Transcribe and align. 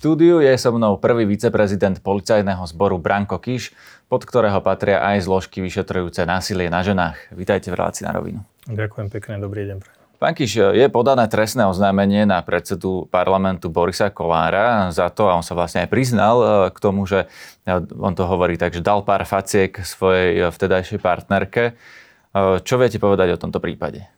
štúdiu 0.00 0.40
je 0.40 0.56
so 0.56 0.72
mnou 0.72 0.96
prvý 0.96 1.28
viceprezident 1.28 2.00
policajného 2.00 2.64
zboru 2.64 2.96
Branko 2.96 3.36
Kiš, 3.36 3.76
pod 4.08 4.24
ktorého 4.24 4.56
patria 4.64 5.04
aj 5.04 5.28
zložky 5.28 5.60
vyšetrujúce 5.60 6.24
násilie 6.24 6.72
na 6.72 6.80
ženách. 6.80 7.20
Vítajte 7.36 7.68
v 7.68 7.76
relácii 7.76 8.08
na 8.08 8.16
rovinu. 8.16 8.40
Ďakujem 8.64 9.12
pekne, 9.12 9.36
dobrý 9.44 9.68
deň. 9.68 9.84
Pán 10.16 10.32
Kiš, 10.32 10.72
je 10.72 10.86
podané 10.88 11.28
trestné 11.28 11.68
oznámenie 11.68 12.24
na 12.24 12.40
predsedu 12.40 13.12
parlamentu 13.12 13.68
Borisa 13.68 14.08
Kolára 14.08 14.88
za 14.88 15.12
to, 15.12 15.28
a 15.28 15.36
on 15.36 15.44
sa 15.44 15.52
vlastne 15.52 15.84
aj 15.84 15.92
priznal 15.92 16.36
e, 16.40 16.46
k 16.72 16.78
tomu, 16.80 17.04
že 17.04 17.28
e, 17.68 17.76
on 18.00 18.16
to 18.16 18.24
hovorí 18.24 18.56
tak, 18.56 18.72
že 18.72 18.80
dal 18.80 19.04
pár 19.04 19.28
faciek 19.28 19.84
svojej 19.84 20.48
vtedajšej 20.48 20.96
partnerke. 20.96 21.62
E, 21.68 21.72
čo 22.64 22.80
viete 22.80 22.96
povedať 22.96 23.36
o 23.36 23.40
tomto 23.40 23.60
prípade? 23.60 24.08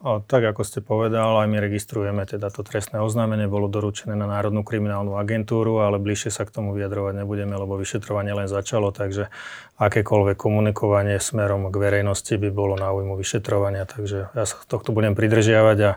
O, 0.00 0.16
tak 0.24 0.48
ako 0.48 0.64
ste 0.64 0.80
povedal, 0.80 1.44
aj 1.44 1.48
my 1.52 1.60
registrujeme 1.60 2.24
teda 2.24 2.48
to 2.48 2.64
trestné 2.64 3.04
oznámenie, 3.04 3.44
bolo 3.44 3.68
doručené 3.68 4.16
na 4.16 4.24
Národnú 4.24 4.64
kriminálnu 4.64 5.20
agentúru, 5.20 5.84
ale 5.84 6.00
bližšie 6.00 6.32
sa 6.32 6.48
k 6.48 6.56
tomu 6.56 6.72
vyjadrovať 6.72 7.20
nebudeme, 7.20 7.52
lebo 7.52 7.76
vyšetrovanie 7.76 8.32
len 8.32 8.48
začalo, 8.48 8.96
takže 8.96 9.28
akékoľvek 9.76 10.40
komunikovanie 10.40 11.20
smerom 11.20 11.68
k 11.68 11.76
verejnosti 11.76 12.32
by 12.32 12.48
bolo 12.48 12.80
na 12.80 12.96
újmu 12.96 13.12
vyšetrovania, 13.12 13.84
takže 13.84 14.32
ja 14.32 14.44
sa 14.48 14.56
tohto 14.64 14.96
budem 14.96 15.12
pridržiavať 15.12 15.78
a 15.84 15.90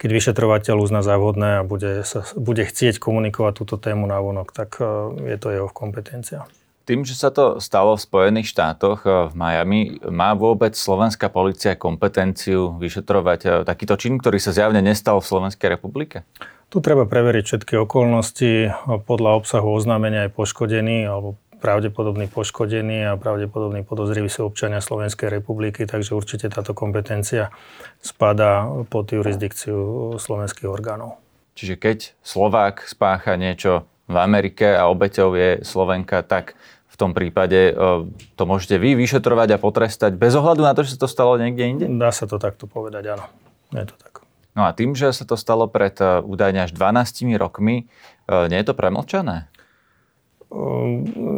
keď 0.00 0.08
vyšetrovateľ 0.08 0.80
uzná 0.80 1.04
za 1.04 1.20
vhodné 1.20 1.60
a 1.60 1.62
bude, 1.62 2.00
sa, 2.08 2.24
bude 2.40 2.64
chcieť 2.64 2.96
komunikovať 2.96 3.60
túto 3.60 3.76
tému 3.76 4.08
na 4.08 4.24
vonok, 4.24 4.56
tak 4.56 4.80
e, 4.80 4.88
je 5.28 5.36
to 5.36 5.52
jeho 5.52 5.68
kompetencia. 5.68 6.48
Tým, 6.88 7.06
že 7.06 7.14
sa 7.14 7.30
to 7.30 7.62
stalo 7.62 7.94
v 7.94 8.04
Spojených 8.04 8.50
štátoch 8.50 9.04
eh, 9.04 9.10
v 9.30 9.34
Miami, 9.36 9.80
má 10.08 10.32
vôbec 10.34 10.72
slovenská 10.74 11.28
policia 11.30 11.76
kompetenciu 11.76 12.76
vyšetrovať 12.80 13.40
eh, 13.46 13.50
takýto 13.62 13.94
čin, 14.00 14.16
ktorý 14.18 14.38
sa 14.40 14.54
zjavne 14.54 14.80
nestal 14.80 15.20
v 15.20 15.28
Slovenskej 15.28 15.68
republike? 15.76 16.24
Tu 16.70 16.78
treba 16.78 17.02
preveriť 17.02 17.44
všetky 17.44 17.74
okolnosti. 17.82 18.70
Podľa 18.86 19.30
obsahu 19.42 19.74
oznámenia 19.74 20.30
je 20.30 20.34
poškodený 20.38 21.02
alebo 21.02 21.34
pravdepodobný 21.60 22.26
poškodený 22.32 23.10
a 23.10 23.20
pravdepodobný 23.20 23.84
podozrivý 23.84 24.32
sú 24.32 24.48
občania 24.48 24.80
Slovenskej 24.80 25.28
republiky, 25.28 25.84
takže 25.84 26.16
určite 26.16 26.48
táto 26.48 26.72
kompetencia 26.72 27.52
spadá 28.00 28.64
pod 28.88 29.12
jurisdikciu 29.12 30.16
slovenských 30.16 30.66
orgánov. 30.66 31.20
Čiže 31.58 31.76
keď 31.76 31.98
Slovák 32.24 32.88
spácha 32.88 33.36
niečo 33.36 33.84
v 34.10 34.16
Amerike 34.18 34.74
a 34.74 34.90
obeťou 34.90 35.38
je 35.38 35.50
Slovenka, 35.62 36.26
tak 36.26 36.58
tom 37.00 37.16
prípade 37.16 37.72
e, 37.72 38.02
to 38.36 38.42
môžete 38.44 38.76
vy 38.76 38.92
vyšetrovať 38.92 39.56
a 39.56 39.62
potrestať 39.62 40.20
bez 40.20 40.36
ohľadu 40.36 40.60
na 40.60 40.76
to, 40.76 40.84
že 40.84 41.00
sa 41.00 41.08
to 41.08 41.08
stalo 41.08 41.40
niekde 41.40 41.64
inde? 41.64 41.86
Dá 41.96 42.12
sa 42.12 42.28
to 42.28 42.36
takto 42.36 42.68
povedať, 42.68 43.16
áno. 43.16 43.24
Je 43.72 43.88
to 43.88 43.96
tak. 43.96 44.20
No 44.52 44.68
a 44.68 44.76
tým, 44.76 44.92
že 44.92 45.08
sa 45.16 45.24
to 45.24 45.40
stalo 45.40 45.64
pred 45.64 45.96
e, 45.96 46.20
údajne 46.20 46.68
až 46.68 46.76
12 46.76 47.40
rokmi, 47.40 47.88
e, 48.28 48.34
nie 48.52 48.60
je 48.60 48.66
to 48.68 48.76
premlčané? 48.76 49.48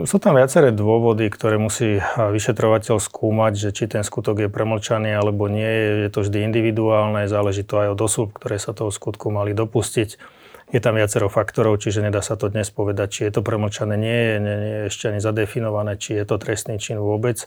Sú 0.09 0.17
tam 0.25 0.41
viaceré 0.41 0.73
dôvody, 0.73 1.29
ktoré 1.29 1.61
musí 1.61 2.01
vyšetrovateľ 2.17 2.97
skúmať, 2.97 3.53
že 3.61 3.69
či 3.69 3.85
ten 3.85 4.01
skutok 4.01 4.41
je 4.41 4.49
premlčaný 4.49 5.13
alebo 5.13 5.53
nie. 5.53 6.09
Je 6.09 6.09
to 6.09 6.25
vždy 6.25 6.49
individuálne, 6.49 7.29
záleží 7.29 7.61
to 7.61 7.77
aj 7.77 7.93
od 7.93 8.01
osôb, 8.01 8.33
ktoré 8.33 8.57
sa 8.57 8.73
toho 8.73 8.89
skutku 8.89 9.29
mali 9.29 9.53
dopustiť. 9.53 10.17
Je 10.73 10.81
tam 10.81 10.97
viacero 10.97 11.29
faktorov, 11.29 11.85
čiže 11.85 12.01
nedá 12.01 12.25
sa 12.25 12.33
to 12.33 12.49
dnes 12.49 12.73
povedať, 12.73 13.09
či 13.13 13.21
je 13.29 13.33
to 13.37 13.45
premlčané, 13.45 14.01
nie 14.01 14.09
je, 14.09 14.37
nie, 14.41 14.57
nie 14.57 14.73
je 14.73 14.85
ešte 14.89 15.05
ani 15.13 15.21
zadefinované, 15.21 16.01
či 16.01 16.17
je 16.17 16.25
to 16.25 16.41
trestný 16.41 16.81
čin 16.81 16.97
vôbec 16.97 17.45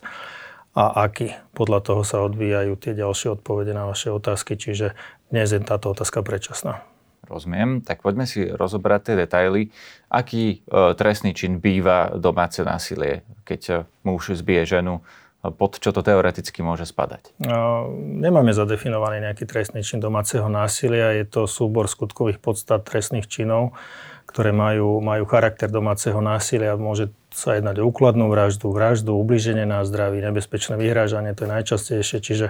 a 0.78 1.10
aký. 1.10 1.34
Podľa 1.58 1.80
toho 1.82 2.02
sa 2.06 2.22
odvíjajú 2.22 2.78
tie 2.78 2.94
ďalšie 2.94 3.42
odpovede 3.42 3.74
na 3.74 3.90
vaše 3.90 4.14
otázky, 4.14 4.62
čiže 4.62 4.94
dnes 5.34 5.50
je 5.50 5.58
táto 5.58 5.90
otázka 5.90 6.22
predčasná. 6.22 6.86
Rozumiem, 7.26 7.82
tak 7.82 8.06
poďme 8.06 8.30
si 8.30 8.46
rozobrať 8.46 9.02
tie 9.10 9.16
detaily. 9.26 9.74
Aký 10.14 10.62
e, 10.62 10.94
trestný 10.94 11.34
čin 11.34 11.58
býva 11.58 12.14
domáce 12.14 12.62
násilie, 12.62 13.26
keď 13.42 13.90
muž 14.06 14.38
zbije 14.38 14.78
ženu 14.78 15.02
pod 15.54 15.78
čo 15.78 15.94
to 15.94 16.02
teoreticky 16.02 16.66
môže 16.66 16.90
spadať? 16.90 17.36
Nemáme 18.00 18.56
zadefinovaný 18.56 19.22
nejaký 19.22 19.46
trestný 19.46 19.86
čin 19.86 20.02
domáceho 20.02 20.50
násilia. 20.50 21.14
Je 21.14 21.26
to 21.28 21.46
súbor 21.46 21.86
skutkových 21.86 22.42
podstat 22.42 22.88
trestných 22.88 23.30
činov, 23.30 23.78
ktoré 24.26 24.50
majú, 24.56 25.04
majú 25.04 25.30
charakter 25.30 25.70
domáceho 25.70 26.18
násilia. 26.24 26.80
Môže 26.80 27.14
sa 27.36 27.60
jednať 27.60 27.84
o 27.84 27.92
úkladnú 27.92 28.32
vraždu, 28.32 28.72
vraždu, 28.72 29.14
ubliženie 29.14 29.68
na 29.68 29.84
zdraví, 29.84 30.24
nebezpečné 30.24 30.80
vyhrážanie, 30.80 31.36
to 31.36 31.46
je 31.46 31.54
najčastejšie, 31.54 32.18
čiže 32.24 32.48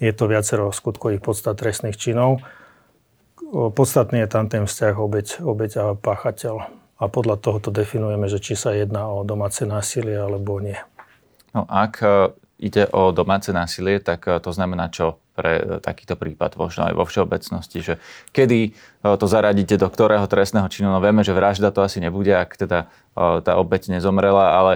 je 0.00 0.12
to 0.12 0.24
viacero 0.28 0.72
skutkových 0.72 1.24
podstat 1.24 1.56
trestných 1.56 1.96
činov. 1.96 2.44
Podstatný 3.50 4.22
je 4.22 4.28
tam 4.30 4.46
ten 4.46 4.64
vzťah 4.68 4.94
obeď, 4.94 5.26
obeď 5.42 5.70
a 5.80 5.84
páchateľ. 5.98 6.80
A 7.00 7.08
podľa 7.08 7.40
toho 7.40 7.58
to 7.64 7.72
definujeme, 7.72 8.28
že 8.28 8.36
či 8.44 8.52
sa 8.52 8.76
jedná 8.76 9.08
o 9.08 9.24
domáce 9.24 9.64
násilie 9.64 10.20
alebo 10.20 10.60
nie. 10.60 10.76
No 11.54 11.66
ak 11.66 11.94
e, 12.02 12.06
ide 12.60 12.86
o 12.92 13.10
domáce 13.10 13.50
násilie, 13.50 13.98
tak 13.98 14.28
e, 14.30 14.38
to 14.38 14.50
znamená 14.54 14.86
čo 14.92 15.18
pre 15.34 15.58
e, 15.58 15.64
takýto 15.82 16.14
prípad, 16.14 16.54
možno 16.54 16.86
aj 16.86 16.94
vo 16.94 17.04
všeobecnosti, 17.06 17.78
že 17.82 17.94
kedy 18.30 18.74
to 19.00 19.24
zaradíte 19.24 19.80
do 19.80 19.88
ktorého 19.88 20.28
trestného 20.28 20.68
činu, 20.68 20.92
no 20.92 21.00
vieme, 21.00 21.24
že 21.24 21.32
vražda 21.32 21.72
to 21.72 21.80
asi 21.80 22.04
nebude, 22.04 22.36
ak 22.36 22.52
teda 22.52 22.92
tá 23.16 23.52
obeť 23.56 23.96
nezomrela, 23.96 24.60
ale 24.60 24.72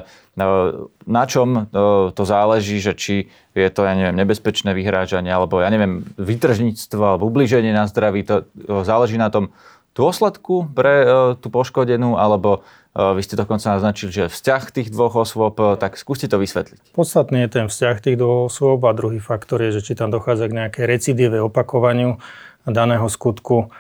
na 1.05 1.25
čom 1.29 1.69
to 2.17 2.23
záleží, 2.25 2.81
že 2.81 2.97
či 2.97 3.29
je 3.53 3.69
to, 3.69 3.85
ja 3.85 3.93
neviem, 3.93 4.17
nebezpečné 4.17 4.73
vyhrážanie, 4.73 5.29
alebo 5.29 5.61
ja 5.61 5.69
neviem, 5.69 6.09
vytržníctvo, 6.17 7.05
alebo 7.05 7.29
ubliženie 7.29 7.77
na 7.77 7.85
zdraví, 7.85 8.25
to 8.25 8.49
záleží 8.81 9.21
na 9.21 9.29
tom 9.29 9.53
dôsledku 9.94 10.69
pre 10.75 11.06
tú 11.38 11.49
poškodenú, 11.49 12.19
alebo 12.19 12.66
vy 12.94 13.19
ste 13.27 13.34
dokonca 13.34 13.75
naznačili, 13.75 14.10
že 14.15 14.25
vzťah 14.31 14.62
tých 14.71 14.88
dvoch 14.94 15.19
osôb, 15.19 15.59
tak 15.82 15.99
skúste 15.99 16.31
to 16.31 16.38
vysvetliť. 16.38 16.94
Podstatný 16.94 17.43
je 17.47 17.50
ten 17.50 17.66
vzťah 17.66 17.97
tých 17.99 18.19
dvoch 18.19 18.47
osôb 18.47 18.87
a 18.87 18.94
druhý 18.94 19.19
faktor 19.19 19.66
je, 19.66 19.78
že 19.78 19.91
či 19.91 19.99
tam 19.99 20.15
dochádza 20.15 20.47
k 20.47 20.59
nejakej 20.62 20.84
recidíve, 20.87 21.43
opakovaniu 21.43 22.22
daného 22.62 23.10
skutku, 23.10 23.75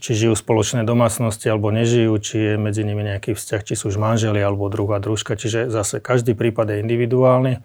či 0.00 0.10
žijú 0.16 0.32
v 0.32 0.40
spoločnej 0.40 0.88
domácnosti 0.88 1.52
alebo 1.52 1.68
nežijú, 1.68 2.16
či 2.16 2.36
je 2.40 2.54
medzi 2.56 2.80
nimi 2.80 3.04
nejaký 3.04 3.36
vzťah, 3.36 3.60
či 3.60 3.76
sú 3.76 3.92
už 3.92 4.00
manželi 4.00 4.40
alebo 4.40 4.72
druhá 4.72 4.96
družka. 4.96 5.36
Čiže 5.36 5.68
zase 5.68 6.00
každý 6.00 6.32
prípad 6.32 6.72
je 6.72 6.80
individuálny 6.80 7.60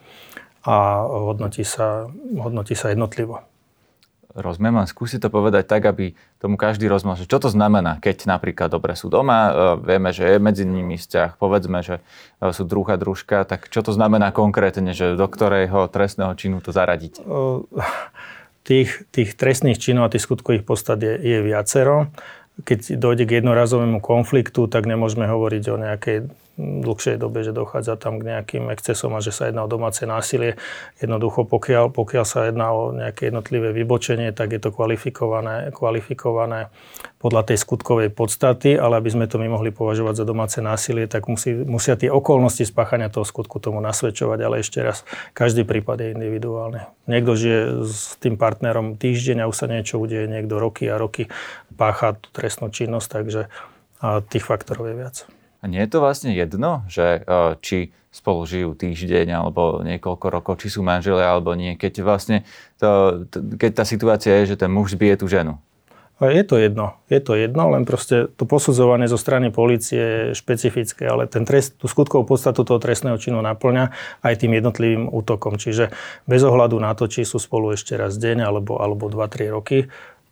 a 0.67 0.75
hodnotí 1.07 1.63
sa, 1.63 2.11
hodnotí 2.35 2.75
sa 2.75 2.91
jednotlivo 2.91 3.47
rozumiem, 4.35 4.83
len 4.83 4.87
skúsi 4.87 5.19
to 5.19 5.27
povedať 5.27 5.67
tak, 5.67 5.83
aby 5.87 6.15
tomu 6.39 6.55
každý 6.55 6.87
rozumel, 6.87 7.19
že 7.19 7.27
čo 7.27 7.39
to 7.39 7.51
znamená, 7.51 7.99
keď 7.99 8.27
napríklad 8.27 8.71
dobre 8.71 8.95
sú 8.95 9.11
doma, 9.11 9.39
e, 9.47 9.51
vieme, 9.83 10.09
že 10.15 10.27
je 10.27 10.37
medzi 10.39 10.63
nimi 10.63 10.95
vzťah, 10.95 11.35
povedzme, 11.35 11.83
že 11.83 11.99
e, 12.39 12.51
sú 12.55 12.63
druha 12.63 12.95
družka, 12.95 13.43
tak 13.43 13.67
čo 13.67 13.83
to 13.83 13.91
znamená 13.91 14.31
konkrétne, 14.31 14.95
že 14.95 15.19
do 15.19 15.27
ktorého 15.27 15.91
trestného 15.91 16.31
činu 16.39 16.63
to 16.63 16.71
zaradiť? 16.71 17.23
Tých, 18.61 19.09
tých 19.09 19.33
trestných 19.33 19.81
činov 19.81 20.05
a 20.05 20.11
tých 20.13 20.21
skutkových 20.21 20.61
podstat 20.61 21.01
je, 21.01 21.17
je 21.17 21.37
viacero. 21.41 22.13
Keď 22.61 22.93
dojde 22.93 23.25
k 23.25 23.41
jednorazovému 23.41 23.97
konfliktu, 24.05 24.69
tak 24.69 24.85
nemôžeme 24.85 25.25
hovoriť 25.25 25.63
o 25.73 25.75
nejakej 25.81 26.17
dlhšej 26.59 27.17
dobe, 27.17 27.41
že 27.41 27.55
dochádza 27.55 27.95
tam 27.95 28.19
k 28.19 28.27
nejakým 28.27 28.69
excesom 28.69 29.15
a 29.15 29.23
že 29.23 29.31
sa 29.31 29.47
jedná 29.47 29.63
o 29.63 29.71
domáce 29.71 30.03
násilie. 30.03 30.59
Jednoducho, 30.99 31.47
pokiaľ, 31.47 31.95
pokiaľ 31.95 32.25
sa 32.27 32.51
jedná 32.51 32.75
o 32.75 32.91
nejaké 32.91 33.31
jednotlivé 33.31 33.71
vybočenie, 33.71 34.35
tak 34.35 34.53
je 34.53 34.59
to 34.59 34.69
kvalifikované, 34.69 35.71
kvalifikované 35.71 36.69
podľa 37.17 37.53
tej 37.53 37.57
skutkovej 37.61 38.09
podstaty, 38.11 38.75
ale 38.75 38.99
aby 38.99 39.09
sme 39.09 39.25
to 39.31 39.39
my 39.39 39.47
mohli 39.47 39.71
považovať 39.71 40.21
za 40.21 40.25
domáce 40.27 40.57
násilie, 40.59 41.07
tak 41.07 41.31
musí, 41.31 41.55
musia 41.55 41.95
tie 41.95 42.11
okolnosti 42.11 42.67
spáchania 42.67 43.07
toho 43.07 43.23
skutku 43.23 43.61
tomu 43.63 43.79
nasvedčovať, 43.79 44.39
ale 44.41 44.61
ešte 44.61 44.83
raz, 44.83 45.07
každý 45.37 45.63
prípad 45.63 46.03
je 46.03 46.07
individuálny. 46.17 46.81
Niekto 47.07 47.31
žije 47.37 47.59
s 47.85 48.19
tým 48.19 48.35
partnerom 48.35 48.99
týždeň 48.99 49.45
a 49.45 49.49
už 49.49 49.55
sa 49.55 49.67
niečo 49.69 49.97
udeje, 49.97 50.27
niekto 50.27 50.57
roky 50.57 50.89
a 50.89 50.99
roky 50.99 51.31
pácha 51.73 52.17
trestnú 52.33 52.69
činnosť, 52.69 53.07
takže 53.09 53.41
a 54.01 54.19
tých 54.25 54.49
faktorov 54.49 54.89
je 54.89 54.95
viac. 54.97 55.40
A 55.61 55.69
nie 55.69 55.81
je 55.85 55.89
to 55.93 56.01
vlastne 56.01 56.33
jedno, 56.33 56.81
že 56.89 57.21
e, 57.21 57.55
či 57.61 57.93
spolu 58.11 58.43
žijú 58.43 58.75
týždeň 58.75 59.31
alebo 59.31 59.79
niekoľko 59.85 60.27
rokov, 60.27 60.53
či 60.59 60.67
sú 60.67 60.83
manželia 60.83 61.31
alebo 61.31 61.55
nie, 61.55 61.79
keď 61.79 62.03
vlastne 62.03 62.43
to, 62.75 63.23
keď 63.31 63.71
tá 63.81 63.83
situácia 63.87 64.43
je, 64.43 64.53
že 64.53 64.59
ten 64.59 64.73
muž 64.73 64.97
zbije 64.99 65.21
tú 65.21 65.31
ženu. 65.31 65.61
Je 66.21 66.45
to 66.45 66.61
jedno. 66.61 67.01
Je 67.09 67.17
to 67.17 67.33
jedno, 67.33 67.73
len 67.73 67.81
proste 67.81 68.29
to 68.37 68.45
posudzovanie 68.45 69.09
zo 69.09 69.17
strany 69.17 69.49
policie 69.49 70.29
je 70.29 70.37
špecifické, 70.37 71.09
ale 71.09 71.25
ten 71.25 71.49
trest, 71.49 71.81
tú 71.81 71.89
skutkovú 71.89 72.29
podstatu 72.29 72.61
toho 72.61 72.77
trestného 72.77 73.17
činu 73.17 73.41
naplňa 73.41 73.89
aj 74.21 74.33
tým 74.37 74.53
jednotlivým 74.53 75.09
útokom. 75.09 75.57
Čiže 75.57 75.89
bez 76.29 76.45
ohľadu 76.45 76.77
na 76.77 76.93
to, 76.93 77.09
či 77.09 77.25
sú 77.25 77.41
spolu 77.41 77.73
ešte 77.73 77.97
raz 77.97 78.21
deň 78.21 78.45
alebo, 78.45 78.77
alebo 78.77 79.09
2-3 79.09 79.49
roky, 79.49 79.89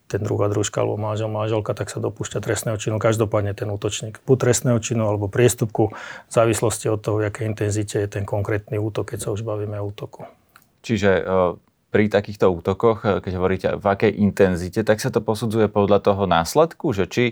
ten 0.10 0.26
druhá 0.26 0.50
družka 0.50 0.82
alebo 0.82 0.98
manžel, 0.98 1.30
manželka, 1.30 1.78
tak 1.78 1.94
sa 1.94 2.02
dopúšťa 2.02 2.42
trestného 2.42 2.82
činu. 2.82 2.98
Každopádne 2.98 3.54
ten 3.54 3.70
útočník. 3.70 4.18
Buď 4.26 4.50
trestného 4.50 4.82
činu 4.82 5.06
alebo 5.06 5.30
priestupku 5.30 5.94
v 5.94 6.32
závislosti 6.34 6.90
od 6.90 7.00
toho, 7.00 7.22
v 7.22 7.30
akej 7.30 7.46
intenzite 7.46 8.02
je 8.02 8.10
ten 8.10 8.26
konkrétny 8.26 8.82
útok, 8.82 9.14
keď 9.14 9.20
sa 9.22 9.30
už 9.30 9.46
bavíme 9.46 9.78
o 9.78 9.86
útoku. 9.86 10.26
Čiže 10.82 11.30
pri 11.90 12.06
takýchto 12.06 12.54
útokoch, 12.54 13.02
e, 13.02 13.08
keď 13.22 13.32
hovoríte 13.38 13.68
v 13.82 13.86
akej 13.86 14.12
intenzite, 14.22 14.86
tak 14.86 15.02
sa 15.02 15.10
to 15.10 15.26
posudzuje 15.26 15.70
podľa 15.70 16.06
toho 16.06 16.30
následku, 16.30 16.94
že 16.94 17.10
či 17.10 17.24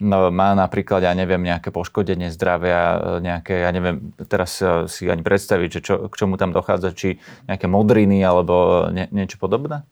no, 0.00 0.32
má 0.32 0.56
napríklad, 0.56 1.04
ja 1.04 1.12
neviem, 1.12 1.44
nejaké 1.44 1.68
poškodenie 1.68 2.32
zdravia, 2.32 2.80
e, 2.80 2.98
nejaké, 3.20 3.68
ja 3.68 3.70
neviem, 3.72 4.16
teraz 4.24 4.64
si 4.88 5.02
ani 5.08 5.20
predstaviť, 5.20 5.68
že 5.68 5.80
čo, 5.84 5.94
k 6.08 6.14
čomu 6.16 6.40
tam 6.40 6.56
dochádza, 6.56 6.96
či 6.96 7.20
nejaké 7.46 7.68
modriny 7.68 8.24
alebo 8.24 8.88
nie, 8.88 9.04
niečo 9.12 9.36
podobné? 9.36 9.84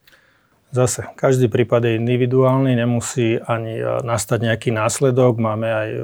Zase, 0.74 1.06
každý 1.14 1.46
prípad 1.46 1.86
je 1.86 1.94
individuálny, 1.94 2.74
nemusí 2.74 3.38
ani 3.38 3.78
e, 3.78 4.02
nastať 4.02 4.50
nejaký 4.50 4.74
následok. 4.74 5.38
Máme 5.38 5.68
aj 5.70 5.88
e, 5.94 6.00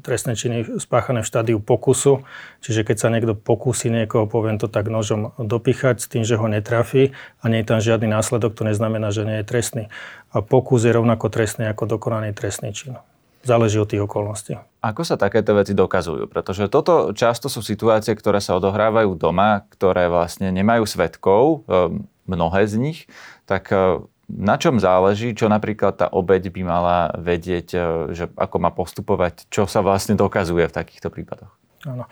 trestné 0.00 0.32
činy 0.32 0.80
spáchané 0.80 1.20
v 1.20 1.28
štádiu 1.28 1.58
pokusu, 1.60 2.24
čiže 2.64 2.88
keď 2.88 2.96
sa 2.96 3.12
niekto 3.12 3.36
pokusí 3.36 3.92
niekoho, 3.92 4.24
poviem 4.24 4.56
to 4.56 4.64
tak, 4.64 4.88
nožom 4.88 5.36
dopichať 5.36 6.00
s 6.00 6.08
tým, 6.08 6.24
že 6.24 6.40
ho 6.40 6.48
netrafí 6.48 7.12
a 7.44 7.52
nie 7.52 7.60
je 7.60 7.68
tam 7.68 7.84
žiadny 7.84 8.08
následok, 8.08 8.56
to 8.56 8.64
neznamená, 8.64 9.12
že 9.12 9.28
nie 9.28 9.44
je 9.44 9.46
trestný. 9.46 9.84
A 10.32 10.40
pokus 10.40 10.88
je 10.88 10.92
rovnako 10.96 11.28
trestný 11.28 11.68
ako 11.68 11.84
dokonaný 11.84 12.32
trestný 12.32 12.72
čin. 12.72 12.96
Záleží 13.44 13.78
od 13.78 13.86
tých 13.86 14.02
okolností. 14.02 14.58
Ako 14.82 15.06
sa 15.06 15.14
takéto 15.14 15.54
veci 15.54 15.76
dokazujú? 15.76 16.26
Pretože 16.26 16.66
toto 16.66 17.14
často 17.14 17.46
sú 17.46 17.62
situácie, 17.62 18.16
ktoré 18.16 18.42
sa 18.42 18.58
odohrávajú 18.58 19.14
doma, 19.14 19.68
ktoré 19.68 20.10
vlastne 20.10 20.50
nemajú 20.50 20.88
svetkov, 20.88 21.62
e, 21.70 22.02
mnohé 22.28 22.68
z 22.68 22.74
nich, 22.76 22.98
tak 23.48 23.72
e, 23.72 24.04
na 24.28 24.60
čom 24.60 24.76
záleží, 24.76 25.32
čo 25.32 25.48
napríklad 25.48 25.96
tá 25.96 26.06
obeď 26.12 26.52
by 26.52 26.62
mala 26.68 26.98
vedieť, 27.16 27.68
e, 27.72 27.78
že 28.12 28.28
ako 28.36 28.56
má 28.60 28.68
postupovať, 28.68 29.48
čo 29.48 29.64
sa 29.64 29.80
vlastne 29.80 30.20
dokazuje 30.20 30.68
v 30.68 30.76
takýchto 30.76 31.08
prípadoch? 31.08 31.50
Áno. 31.88 32.04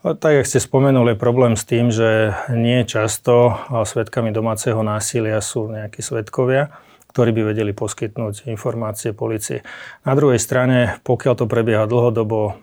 Tak, 0.00 0.32
jak 0.32 0.48
ste 0.48 0.64
spomenuli, 0.64 1.12
problém 1.20 1.60
s 1.60 1.68
tým, 1.68 1.92
že 1.92 2.32
nie 2.48 2.88
často 2.88 3.52
svetkami 3.68 4.32
domáceho 4.32 4.80
násilia 4.80 5.44
sú 5.44 5.68
nejakí 5.68 6.00
svetkovia 6.00 6.72
ktorí 7.10 7.34
by 7.34 7.42
vedeli 7.50 7.74
poskytnúť 7.74 8.46
informácie 8.46 9.10
policii. 9.10 9.66
Na 10.06 10.14
druhej 10.14 10.38
strane, 10.38 11.02
pokiaľ 11.02 11.34
to 11.34 11.50
prebieha 11.50 11.90
dlhodobo, 11.90 12.54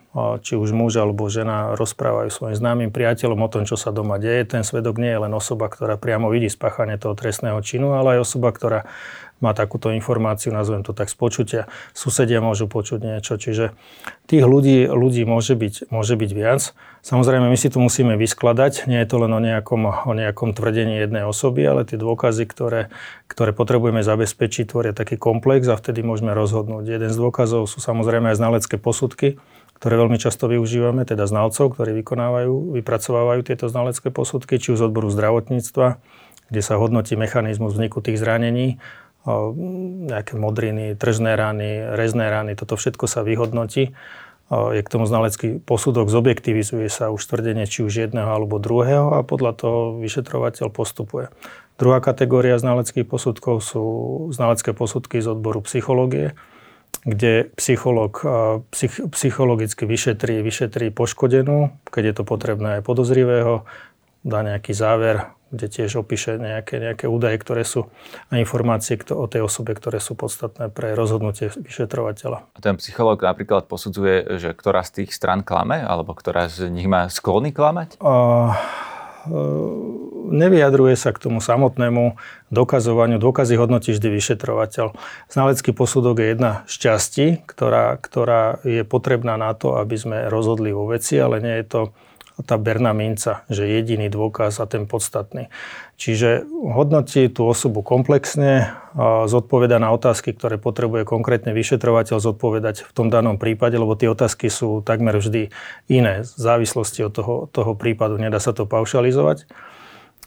či 0.42 0.58
už 0.58 0.74
muž 0.74 0.98
alebo 0.98 1.30
žena 1.30 1.78
rozprávajú 1.78 2.30
svojim 2.34 2.58
známym 2.58 2.90
priateľom 2.90 3.38
o 3.38 3.52
tom, 3.52 3.64
čo 3.70 3.78
sa 3.78 3.94
doma 3.94 4.18
deje, 4.18 4.50
ten 4.50 4.66
svedok 4.66 4.98
nie 4.98 5.14
je 5.14 5.24
len 5.30 5.34
osoba, 5.34 5.70
ktorá 5.70 5.96
priamo 5.96 6.34
vidí 6.34 6.50
spáchanie 6.50 6.98
toho 6.98 7.14
trestného 7.14 7.62
činu, 7.62 7.94
ale 7.94 8.18
aj 8.18 8.26
osoba, 8.26 8.50
ktorá 8.50 8.90
má 9.38 9.54
takúto 9.54 9.94
informáciu, 9.94 10.50
nazvem 10.50 10.82
to 10.82 10.98
tak 10.98 11.14
z 11.14 11.16
počutia. 11.18 11.62
Susedia 11.94 12.42
môžu 12.42 12.66
počuť 12.66 13.00
niečo, 13.06 13.38
čiže 13.38 13.78
tých 14.26 14.42
ľudí, 14.42 14.90
ľudí 14.90 15.30
môže, 15.30 15.54
byť, 15.54 15.94
môže 15.94 16.18
byť 16.18 16.32
viac. 16.34 16.74
Samozrejme, 17.06 17.46
my 17.46 17.58
si 17.58 17.70
to 17.70 17.78
musíme 17.78 18.18
vyskladať. 18.18 18.90
Nie 18.90 19.06
je 19.06 19.10
to 19.14 19.22
len 19.22 19.32
o 19.32 19.42
nejakom, 19.42 20.10
o 20.10 20.14
nejakom 20.18 20.58
tvrdení 20.58 20.98
jednej 20.98 21.24
osoby, 21.30 21.70
ale 21.70 21.86
tie 21.86 22.02
dôkazy, 22.02 22.50
ktoré, 22.50 22.90
ktoré 23.30 23.54
potrebujeme 23.54 24.02
zabezpečiť, 24.02 24.74
tvoria 24.74 24.94
taký 24.98 25.22
komplex 25.22 25.70
a 25.70 25.78
vtedy 25.78 26.02
môžeme 26.02 26.34
rozhodnúť. 26.34 26.98
Jeden 26.98 27.14
z 27.14 27.18
dôkazov 27.22 27.70
sú 27.70 27.78
samozrejme 27.78 28.34
aj 28.34 28.42
znalecké 28.42 28.82
posudky, 28.82 29.38
ktoré 29.78 29.94
veľmi 30.02 30.18
často 30.18 30.50
využívame, 30.50 31.06
teda 31.06 31.30
znalcov, 31.30 31.78
ktorí 31.78 31.94
vykonávajú, 32.02 32.74
vypracovávajú 32.82 33.42
tieto 33.46 33.70
znalecké 33.70 34.10
posudky, 34.10 34.58
či 34.58 34.74
už 34.74 34.82
z 34.82 34.86
odboru 34.90 35.14
zdravotníctva, 35.14 36.02
kde 36.50 36.62
sa 36.66 36.82
hodnotí 36.82 37.14
mechanizmus 37.14 37.78
vzniku 37.78 38.02
tých 38.02 38.18
zranení, 38.18 38.82
nejaké 40.08 40.40
modriny, 40.40 40.96
tržné 40.96 41.36
rany, 41.36 41.84
rezné 41.94 42.32
rany, 42.32 42.56
toto 42.56 42.80
všetko 42.80 43.06
sa 43.06 43.22
vyhodnotí. 43.22 43.92
Je 44.48 44.80
k 44.80 44.88
tomu 44.88 45.04
znalecký 45.04 45.60
posudok, 45.60 46.08
zobjektivizuje 46.08 46.88
sa 46.88 47.12
už 47.12 47.20
tvrdenie 47.20 47.68
či 47.68 47.84
už 47.84 48.08
jedného 48.08 48.32
alebo 48.32 48.64
druhého 48.64 49.20
a 49.20 49.28
podľa 49.28 49.52
toho 49.60 49.80
vyšetrovateľ 50.00 50.72
postupuje. 50.72 51.28
Druhá 51.76 52.00
kategória 52.00 52.56
znaleckých 52.56 53.04
posudkov 53.04 53.60
sú 53.60 53.84
znalecké 54.32 54.72
posudky 54.72 55.20
z 55.20 55.36
odboru 55.36 55.60
psychológie, 55.68 56.32
kde 57.08 57.48
psycholog 57.56 58.20
psych, 58.76 59.00
psychologicky 59.16 59.88
vyšetrí, 59.88 60.44
vyšetrí 60.44 60.92
poškodenú, 60.92 61.72
keď 61.88 62.04
je 62.04 62.16
to 62.20 62.24
potrebné 62.28 62.80
aj 62.80 62.82
podozrivého, 62.84 63.64
dá 64.28 64.44
nejaký 64.44 64.76
záver, 64.76 65.32
kde 65.48 65.72
tiež 65.72 66.04
opíše 66.04 66.36
nejaké, 66.36 66.84
nejaké 66.84 67.08
údaje, 67.08 67.40
ktoré 67.40 67.64
sú 67.64 67.88
a 68.28 68.36
informácie 68.36 69.00
o 69.16 69.26
tej 69.32 69.48
osobe, 69.48 69.72
ktoré 69.72 70.04
sú 70.04 70.20
podstatné 70.20 70.68
pre 70.68 70.92
rozhodnutie 70.92 71.48
vyšetrovateľa. 71.48 72.52
A 72.52 72.60
ten 72.60 72.76
psychológ 72.76 73.24
napríklad 73.24 73.72
posudzuje, 73.72 74.44
že 74.44 74.52
ktorá 74.52 74.84
z 74.84 75.04
tých 75.04 75.16
stran 75.16 75.48
klame, 75.48 75.80
alebo 75.80 76.12
ktorá 76.12 76.52
z 76.52 76.68
nich 76.68 76.92
má 76.92 77.08
sklony 77.08 77.56
klamať? 77.56 77.96
Uh, 78.04 78.52
nevyjadruje 80.28 80.96
sa 81.00 81.16
k 81.16 81.24
tomu 81.24 81.40
samotnému 81.40 82.20
dokazovaniu. 82.52 83.20
Dôkazy 83.20 83.56
hodnotí 83.56 83.96
vždy 83.96 84.08
vyšetrovateľ. 84.12 84.96
Znalecký 85.32 85.72
posudok 85.72 86.20
je 86.20 86.28
jedna 86.36 86.52
z 86.68 86.74
častí, 86.76 87.26
ktorá, 87.48 87.96
ktorá 88.00 88.60
je 88.68 88.84
potrebná 88.84 89.40
na 89.40 89.56
to, 89.56 89.80
aby 89.80 89.96
sme 89.96 90.18
rozhodli 90.28 90.76
vo 90.76 90.88
veci, 90.92 91.16
ale 91.20 91.40
nie 91.40 91.56
je 91.64 91.68
to 91.68 91.82
tá 92.46 92.54
berná 92.62 92.94
minca, 92.94 93.42
že 93.50 93.66
jediný 93.66 94.14
dôkaz 94.14 94.62
a 94.62 94.70
ten 94.70 94.86
podstatný. 94.86 95.50
Čiže 95.98 96.46
hodnotí 96.54 97.26
tú 97.26 97.50
osobu 97.50 97.82
komplexne, 97.82 98.78
zodpoveda 99.26 99.82
na 99.82 99.90
otázky, 99.90 100.30
ktoré 100.30 100.62
potrebuje 100.62 101.10
konkrétne 101.10 101.58
vyšetrovateľ 101.58 102.22
zodpovedať 102.22 102.86
v 102.86 102.92
tom 102.94 103.10
danom 103.10 103.42
prípade, 103.42 103.82
lebo 103.82 103.98
tie 103.98 104.06
otázky 104.06 104.46
sú 104.46 104.86
takmer 104.86 105.18
vždy 105.18 105.50
iné, 105.90 106.22
v 106.22 106.38
závislosti 106.38 107.02
od 107.02 107.14
toho, 107.18 107.36
toho 107.50 107.74
prípadu, 107.74 108.22
nedá 108.22 108.38
sa 108.38 108.54
to 108.54 108.70
paušalizovať. 108.70 109.50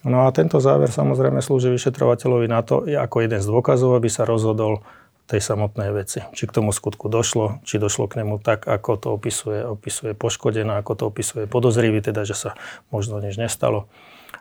No 0.02 0.26
a 0.26 0.34
tento 0.34 0.58
záver 0.58 0.90
samozrejme 0.90 1.38
slúži 1.38 1.70
vyšetrovateľovi 1.70 2.50
na 2.50 2.66
to, 2.66 2.82
ako 2.90 3.16
jeden 3.22 3.38
z 3.38 3.46
dôkazov, 3.46 3.94
aby 3.94 4.10
sa 4.10 4.26
rozhodol 4.26 4.82
tej 5.30 5.38
samotnej 5.38 5.94
veci. 5.94 6.18
Či 6.34 6.50
k 6.50 6.56
tomu 6.58 6.74
skutku 6.74 7.06
došlo, 7.06 7.62
či 7.62 7.78
došlo 7.78 8.10
k 8.10 8.26
nemu 8.26 8.42
tak, 8.42 8.66
ako 8.66 8.90
to 8.98 9.08
opisuje, 9.14 9.62
opisuje 9.62 10.18
poškodená, 10.18 10.82
ako 10.82 10.92
to 10.98 11.04
opisuje 11.06 11.46
podozrivý, 11.46 12.02
teda, 12.02 12.26
že 12.26 12.34
sa 12.34 12.50
možno 12.90 13.22
nič 13.22 13.38
nestalo. 13.38 13.86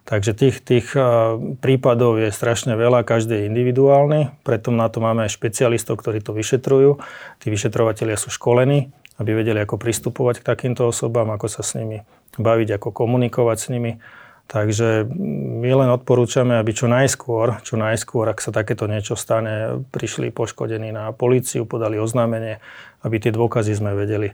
Takže 0.07 0.31
tých, 0.33 0.63
tých 0.63 0.87
prípadov 1.59 2.17
je 2.17 2.33
strašne 2.33 2.73
veľa, 2.73 3.05
každý 3.05 3.43
je 3.43 3.47
individuálny, 3.51 4.33
preto 4.41 4.73
na 4.73 4.89
to 4.89 5.03
máme 5.03 5.27
aj 5.27 5.35
špecialistov, 5.35 6.01
ktorí 6.01 6.23
to 6.23 6.33
vyšetrujú. 6.33 6.97
Tí 7.43 7.47
vyšetrovateľia 7.51 8.17
sú 8.17 8.33
školení, 8.33 8.89
aby 9.21 9.31
vedeli, 9.35 9.59
ako 9.61 9.77
pristupovať 9.77 10.41
k 10.41 10.47
takýmto 10.49 10.89
osobám, 10.89 11.29
ako 11.35 11.51
sa 11.51 11.61
s 11.61 11.77
nimi 11.77 12.01
baviť, 12.39 12.79
ako 12.79 12.89
komunikovať 12.95 13.57
s 13.59 13.67
nimi. 13.69 13.91
Takže 14.49 15.05
my 15.61 15.69
len 15.69 15.93
odporúčame, 15.93 16.57
aby 16.57 16.73
čo 16.73 16.89
najskôr, 16.89 17.61
čo 17.61 17.77
najskôr, 17.77 18.33
ak 18.33 18.41
sa 18.41 18.49
takéto 18.49 18.89
niečo 18.89 19.13
stane, 19.13 19.85
prišli 19.93 20.33
poškodení 20.33 20.89
na 20.89 21.13
políciu, 21.13 21.69
podali 21.69 22.01
oznámenie, 22.01 22.57
aby 23.05 23.15
tie 23.21 23.29
dôkazy 23.29 23.77
sme 23.77 23.93
vedeli 23.93 24.33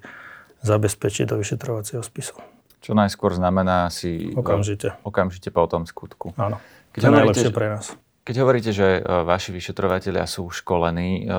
zabezpečiť 0.63 1.35
do 1.35 1.35
vyšetrovacieho 1.35 1.99
spisu. 1.99 2.54
Čo 2.85 2.93
najskôr 2.93 3.33
znamená 3.33 3.89
si... 3.89 4.29
Okamžite. 4.37 4.93
Okamžite 5.01 5.49
po 5.49 5.65
tom 5.65 5.89
skutku. 5.89 6.37
Áno. 6.37 6.61
Keď 6.93 6.99
to 7.01 7.05
je 7.09 7.15
najlepšie 7.17 7.49
pre 7.49 7.67
nás. 7.73 7.97
Keď 8.25 8.35
hovoríte, 8.41 8.73
že 8.73 8.99
e, 8.99 9.01
vaši 9.05 9.53
vyšetrovateľia 9.53 10.25
sú 10.25 10.49
školení 10.49 11.23
e, 11.23 11.37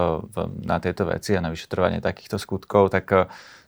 na 0.62 0.78
tieto 0.78 1.02
veci 1.02 1.34
a 1.34 1.42
na 1.42 1.50
vyšetrovanie 1.50 1.98
takýchto 1.98 2.38
skutkov, 2.38 2.94
tak 2.94 3.06
e, 3.10 3.26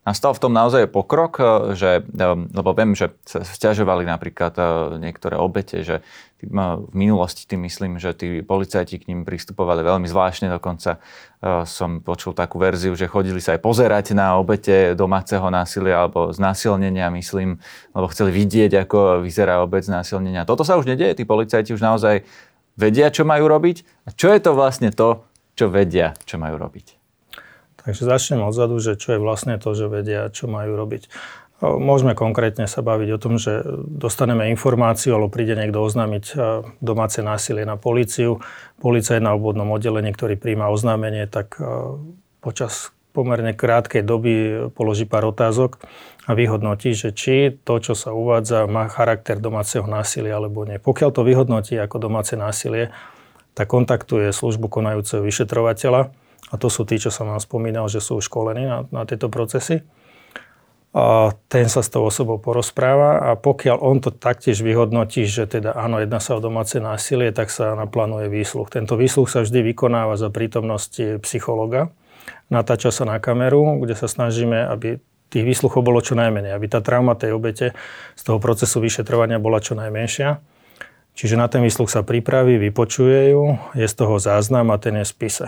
Nastal 0.08 0.32
v 0.32 0.40
tom 0.40 0.56
naozaj 0.56 0.88
pokrok, 0.88 1.36
že, 1.76 2.00
lebo 2.56 2.72
viem, 2.72 2.96
že 2.96 3.12
sa 3.28 3.44
stiažovali 3.44 4.08
napríklad 4.08 4.56
niektoré 4.96 5.36
obete, 5.36 5.84
že 5.84 6.00
v 6.40 6.94
minulosti 6.96 7.44
tým 7.44 7.68
myslím, 7.68 8.00
že 8.00 8.16
tí 8.16 8.40
policajti 8.40 9.04
k 9.04 9.12
ním 9.12 9.28
pristupovali 9.28 9.84
veľmi 9.84 10.08
zvláštne, 10.08 10.48
dokonca 10.48 10.96
som 11.68 12.00
počul 12.00 12.32
takú 12.32 12.56
verziu, 12.56 12.96
že 12.96 13.10
chodili 13.10 13.42
sa 13.42 13.58
aj 13.58 13.60
pozerať 13.60 14.16
na 14.16 14.40
obete 14.40 14.96
domáceho 14.96 15.44
násilia 15.52 16.08
alebo 16.08 16.32
znásilnenia, 16.32 17.12
myslím, 17.12 17.60
lebo 17.92 18.08
chceli 18.08 18.32
vidieť, 18.32 18.88
ako 18.88 19.20
vyzerá 19.20 19.60
obec 19.60 19.84
znásilnenia. 19.84 20.48
Toto 20.48 20.64
sa 20.64 20.80
už 20.80 20.88
nedieje, 20.88 21.20
tí 21.20 21.24
policajti 21.28 21.76
už 21.76 21.84
naozaj 21.84 22.24
vedia, 22.78 23.10
čo 23.10 23.26
majú 23.26 23.50
robiť. 23.50 24.06
A 24.06 24.14
čo 24.14 24.30
je 24.30 24.40
to 24.40 24.54
vlastne 24.54 24.94
to, 24.94 25.26
čo 25.58 25.66
vedia, 25.66 26.14
čo 26.22 26.38
majú 26.38 26.56
robiť? 26.62 26.94
Takže 27.82 28.06
začnem 28.06 28.46
odzadu, 28.46 28.78
že 28.78 28.94
čo 28.94 29.18
je 29.18 29.20
vlastne 29.20 29.58
to, 29.58 29.74
že 29.74 29.90
vedia, 29.90 30.30
čo 30.30 30.46
majú 30.46 30.78
robiť. 30.78 31.10
Môžeme 31.58 32.14
konkrétne 32.14 32.70
sa 32.70 32.86
baviť 32.86 33.08
o 33.10 33.18
tom, 33.18 33.34
že 33.34 33.66
dostaneme 33.82 34.46
informáciu, 34.54 35.18
alebo 35.18 35.26
príde 35.26 35.58
niekto 35.58 35.82
oznámiť 35.82 36.38
domáce 36.78 37.18
násilie 37.18 37.66
na 37.66 37.74
políciu. 37.74 38.38
Policajt 38.78 39.18
na 39.18 39.34
obvodnom 39.34 39.66
oddelení, 39.74 40.14
ktorý 40.14 40.38
príjma 40.38 40.70
oznámenie, 40.70 41.26
tak 41.26 41.58
počas 42.38 42.94
pomerne 43.12 43.56
krátkej 43.56 44.04
doby 44.04 44.32
položí 44.72 45.08
pár 45.08 45.28
otázok 45.28 45.82
a 46.28 46.36
vyhodnotí, 46.36 46.92
že 46.92 47.10
či 47.10 47.56
to, 47.64 47.80
čo 47.80 47.96
sa 47.96 48.12
uvádza, 48.12 48.68
má 48.68 48.86
charakter 48.86 49.40
domáceho 49.40 49.88
násilia 49.88 50.36
alebo 50.36 50.68
nie. 50.68 50.76
Pokiaľ 50.76 51.10
to 51.10 51.24
vyhodnotí 51.24 51.74
ako 51.80 51.96
domáce 51.98 52.36
násilie, 52.36 52.92
tak 53.56 53.72
kontaktuje 53.72 54.30
službu 54.30 54.70
konajúceho 54.70 55.24
vyšetrovateľa, 55.24 56.14
a 56.48 56.54
to 56.56 56.72
sú 56.72 56.88
tí, 56.88 56.96
čo 56.96 57.12
som 57.12 57.28
vám 57.28 57.42
spomínal, 57.42 57.90
že 57.92 58.00
sú 58.00 58.22
školení 58.24 58.64
na, 58.64 58.78
na 58.88 59.02
tieto 59.04 59.28
procesy. 59.28 59.84
a 60.96 61.36
ten 61.52 61.68
sa 61.68 61.84
s 61.84 61.92
tou 61.92 62.00
osobou 62.00 62.40
porozpráva 62.40 63.20
a 63.20 63.36
pokiaľ 63.36 63.76
on 63.76 64.00
to 64.00 64.08
taktiež 64.08 64.64
vyhodnotí, 64.64 65.28
že 65.28 65.44
teda 65.44 65.76
áno, 65.76 66.00
jedná 66.00 66.16
sa 66.16 66.34
o 66.34 66.40
domáce 66.40 66.80
násilie, 66.80 67.28
tak 67.28 67.52
sa 67.52 67.76
naplánuje 67.76 68.32
výsluch. 68.32 68.72
Tento 68.72 68.96
výsluch 68.96 69.28
sa 69.28 69.44
vždy 69.44 69.60
vykonáva 69.74 70.16
za 70.16 70.32
prítomnosti 70.32 71.20
psychologa. 71.20 71.92
Natáča 72.48 72.88
sa 72.88 73.04
na 73.04 73.20
kameru, 73.20 73.76
kde 73.84 73.92
sa 73.92 74.08
snažíme, 74.08 74.56
aby 74.72 74.96
tých 75.28 75.44
výsluchov 75.44 75.84
bolo 75.84 76.00
čo 76.00 76.16
najmenej, 76.16 76.56
aby 76.56 76.66
tá 76.72 76.80
trauma 76.80 77.12
tej 77.12 77.36
obete 77.36 77.76
z 78.16 78.22
toho 78.24 78.40
procesu 78.40 78.80
vyšetrovania 78.80 79.36
bola 79.36 79.60
čo 79.60 79.76
najmenšia. 79.76 80.40
Čiže 81.12 81.36
na 81.36 81.50
ten 81.50 81.60
výsluch 81.60 81.92
sa 81.92 82.00
pripraví, 82.00 82.56
vypočuje 82.56 83.36
ju, 83.36 83.60
je 83.76 83.84
z 83.84 83.94
toho 83.94 84.16
záznam 84.16 84.72
a 84.72 84.80
ten 84.80 84.96
je 85.02 85.04
v 85.04 85.12
spise. 85.12 85.46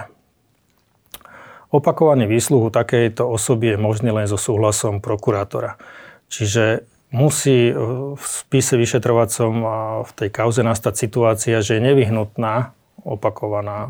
Opakovaný 1.70 2.26
výsluh 2.26 2.66
u 2.66 2.70
takejto 2.74 3.22
osoby 3.22 3.72
je 3.72 3.78
možný 3.78 4.10
len 4.10 4.26
so 4.26 4.34
súhlasom 4.34 4.98
prokurátora. 4.98 5.78
Čiže 6.26 6.82
musí 7.14 7.70
v 8.18 8.24
spise 8.26 8.74
vyšetrovacom 8.74 9.52
a 9.62 9.76
v 10.02 10.10
tej 10.18 10.28
kauze 10.34 10.66
nastať 10.66 10.94
situácia, 10.98 11.62
že 11.62 11.78
je 11.78 11.86
nevyhnutná 11.86 12.74
opakovaná, 13.06 13.88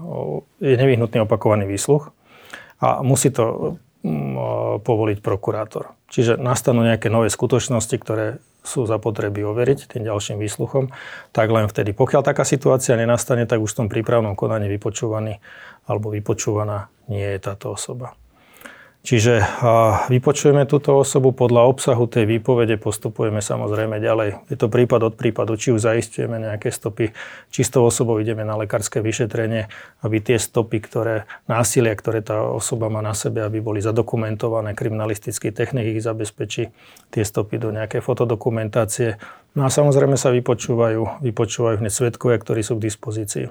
je 0.61 0.76
nevyhnutný 0.76 1.25
opakovaný 1.25 1.64
výsluch 1.64 2.12
a 2.80 3.04
musí 3.04 3.28
to 3.28 3.76
povoliť 4.80 5.20
prokurátor. 5.20 5.92
Čiže 6.08 6.40
nastanú 6.40 6.80
nejaké 6.80 7.12
nové 7.12 7.28
skutočnosti, 7.28 7.96
ktoré 8.00 8.40
sú 8.64 8.84
zapotreby 8.88 9.44
overiť 9.44 9.92
tým 9.92 10.04
ďalším 10.04 10.40
výsluchom, 10.40 10.92
tak 11.32 11.49
len 11.49 11.68
vtedy. 11.68 11.92
Pokiaľ 11.96 12.25
taká 12.25 12.44
situácia 12.44 12.96
nenastane, 12.96 13.44
tak 13.44 13.60
už 13.60 13.72
v 13.72 13.78
tom 13.84 13.88
prípravnom 13.88 14.37
konaní 14.37 14.68
vypočúvaný 14.72 15.40
alebo 15.88 16.12
vypočúvaná 16.12 16.92
nie 17.08 17.25
je 17.25 17.38
táto 17.40 17.72
osoba. 17.72 18.16
Čiže 19.00 19.40
vypočujeme 20.12 20.69
túto 20.69 20.92
osobu, 20.92 21.33
podľa 21.33 21.73
obsahu 21.73 22.04
tej 22.04 22.28
výpovede 22.37 22.76
postupujeme 22.76 23.40
samozrejme 23.40 23.97
ďalej. 23.97 24.45
Je 24.52 24.61
to 24.61 24.69
prípad 24.69 25.00
od 25.09 25.14
prípadu, 25.16 25.57
či 25.57 25.73
už 25.73 25.88
zaistujeme 25.88 26.37
nejaké 26.37 26.69
stopy, 26.69 27.16
či 27.49 27.61
s 27.64 27.73
tou 27.73 27.88
osobou 27.88 28.21
ideme 28.21 28.45
na 28.45 28.61
lekárske 28.61 29.00
vyšetrenie, 29.00 29.73
aby 30.04 30.16
tie 30.21 30.37
stopy, 30.37 30.85
ktoré 30.85 31.25
násilia, 31.49 31.97
ktoré 31.97 32.21
tá 32.21 32.45
osoba 32.45 32.92
má 32.92 33.00
na 33.00 33.16
sebe, 33.16 33.40
aby 33.40 33.64
boli 33.64 33.80
zadokumentované, 33.80 34.76
kriminalistický 34.76 35.49
technik 35.49 35.97
ich 35.97 36.04
zabezpečí 36.04 36.69
tie 37.09 37.25
stopy 37.25 37.57
do 37.57 37.73
nejakej 37.73 38.04
fotodokumentácie. 38.04 39.16
No 39.57 39.64
a 39.64 39.73
samozrejme 39.73 40.21
sa 40.21 40.28
vypočúvajú, 40.28 41.25
vypočúvajú 41.25 41.80
hneď 41.80 41.90
svetkovia, 41.90 42.37
ktorí 42.37 42.61
sú 42.61 42.76
k 42.76 42.92
dispozícii. 42.92 43.49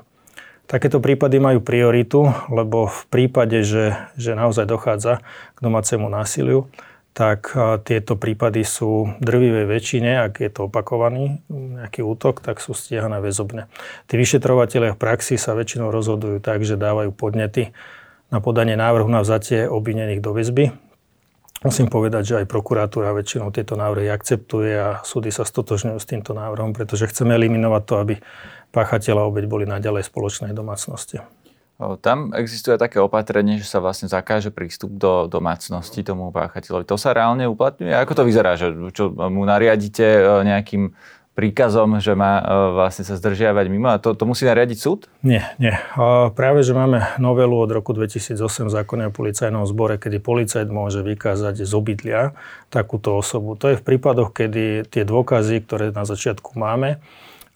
Takéto 0.69 1.01
prípady 1.01 1.41
majú 1.41 1.65
prioritu, 1.65 2.29
lebo 2.53 2.85
v 2.85 3.01
prípade, 3.09 3.65
že, 3.65 3.97
že 4.21 4.37
naozaj 4.37 4.69
dochádza 4.69 5.25
k 5.57 5.59
domácemu 5.65 6.05
násiliu, 6.13 6.69
tak 7.17 7.51
tieto 7.89 8.13
prípady 8.13 8.61
sú 8.61 9.17
drvivej 9.17 9.65
väčšine, 9.65 10.29
ak 10.29 10.45
je 10.45 10.49
to 10.53 10.69
opakovaný 10.69 11.41
nejaký 11.49 12.05
útok, 12.05 12.45
tak 12.45 12.61
sú 12.61 12.77
stíhané 12.77 13.17
väzobne. 13.17 13.65
Tí 14.05 14.15
vyšetrovateľe 14.15 14.93
v 14.93 15.01
praxi 15.01 15.41
sa 15.41 15.57
väčšinou 15.57 15.89
rozhodujú 15.89 16.37
tak, 16.37 16.61
že 16.61 16.77
dávajú 16.77 17.17
podnety 17.17 17.73
na 18.29 18.37
podanie 18.37 18.77
návrhu 18.77 19.09
na 19.09 19.25
vzatie 19.25 19.65
obvinených 19.65 20.21
do 20.21 20.37
väzby. 20.37 20.69
Musím 21.59 21.91
povedať, 21.91 22.23
že 22.23 22.37
aj 22.39 22.47
prokuratúra 22.47 23.11
väčšinou 23.11 23.51
tieto 23.51 23.75
návrhy 23.75 24.07
akceptuje 24.07 24.71
a 24.79 24.89
súdy 25.03 25.27
sa 25.27 25.43
stotožňujú 25.43 25.99
s 25.99 26.07
týmto 26.07 26.31
návrhom, 26.31 26.71
pretože 26.71 27.11
chceme 27.11 27.35
eliminovať 27.35 27.83
to, 27.83 27.95
aby 27.99 28.15
páchateľ 28.69 29.25
a 29.25 29.27
obeď 29.29 29.45
boli 29.49 29.65
naďalej 29.65 30.05
v 30.05 30.11
spoločnej 30.11 30.51
domácnosti. 30.53 31.21
Tam 31.79 32.35
existuje 32.35 32.75
také 32.75 32.99
opatrenie, 32.99 33.55
že 33.55 33.63
sa 33.63 33.79
vlastne 33.79 34.11
zakáže 34.11 34.51
prístup 34.51 34.91
do 34.99 35.31
domácnosti 35.31 36.03
tomu 36.03 36.27
páchateľovi. 36.27 36.83
To 36.83 36.99
sa 36.99 37.15
reálne 37.15 37.47
uplatňuje? 37.47 37.95
Ako 38.03 38.19
to 38.19 38.27
vyzerá? 38.27 38.59
Že 38.59 38.91
čo, 38.91 39.15
mu 39.15 39.47
nariadíte 39.47 40.03
e, 40.03 40.21
nejakým 40.43 40.91
príkazom, 41.39 42.03
že 42.03 42.19
má 42.19 42.43
e, 42.43 42.75
vlastne 42.75 43.07
sa 43.07 43.15
zdržiavať 43.15 43.71
mimo 43.71 43.87
a 43.87 43.95
to, 43.95 44.11
to 44.11 44.27
musí 44.27 44.43
nariadiť 44.43 44.75
súd? 44.75 45.07
Nie, 45.23 45.55
nie. 45.55 45.71
Práve, 46.35 46.67
že 46.67 46.75
máme 46.75 47.15
novelu 47.15 47.55
od 47.55 47.71
roku 47.71 47.95
2008 47.95 48.67
zákona 48.67 49.07
o 49.07 49.15
policajnom 49.15 49.63
zbore, 49.63 49.95
kedy 49.95 50.19
policajt 50.19 50.67
môže 50.67 50.99
vykázať 50.99 51.63
z 51.63 51.71
obydlia 51.71 52.35
takúto 52.67 53.15
osobu. 53.15 53.55
To 53.55 53.71
je 53.71 53.79
v 53.79 53.83
prípadoch, 53.87 54.35
kedy 54.35 54.83
tie 54.91 55.07
dôkazy, 55.07 55.63
ktoré 55.63 55.95
na 55.95 56.03
začiatku 56.03 56.59
máme, 56.59 56.99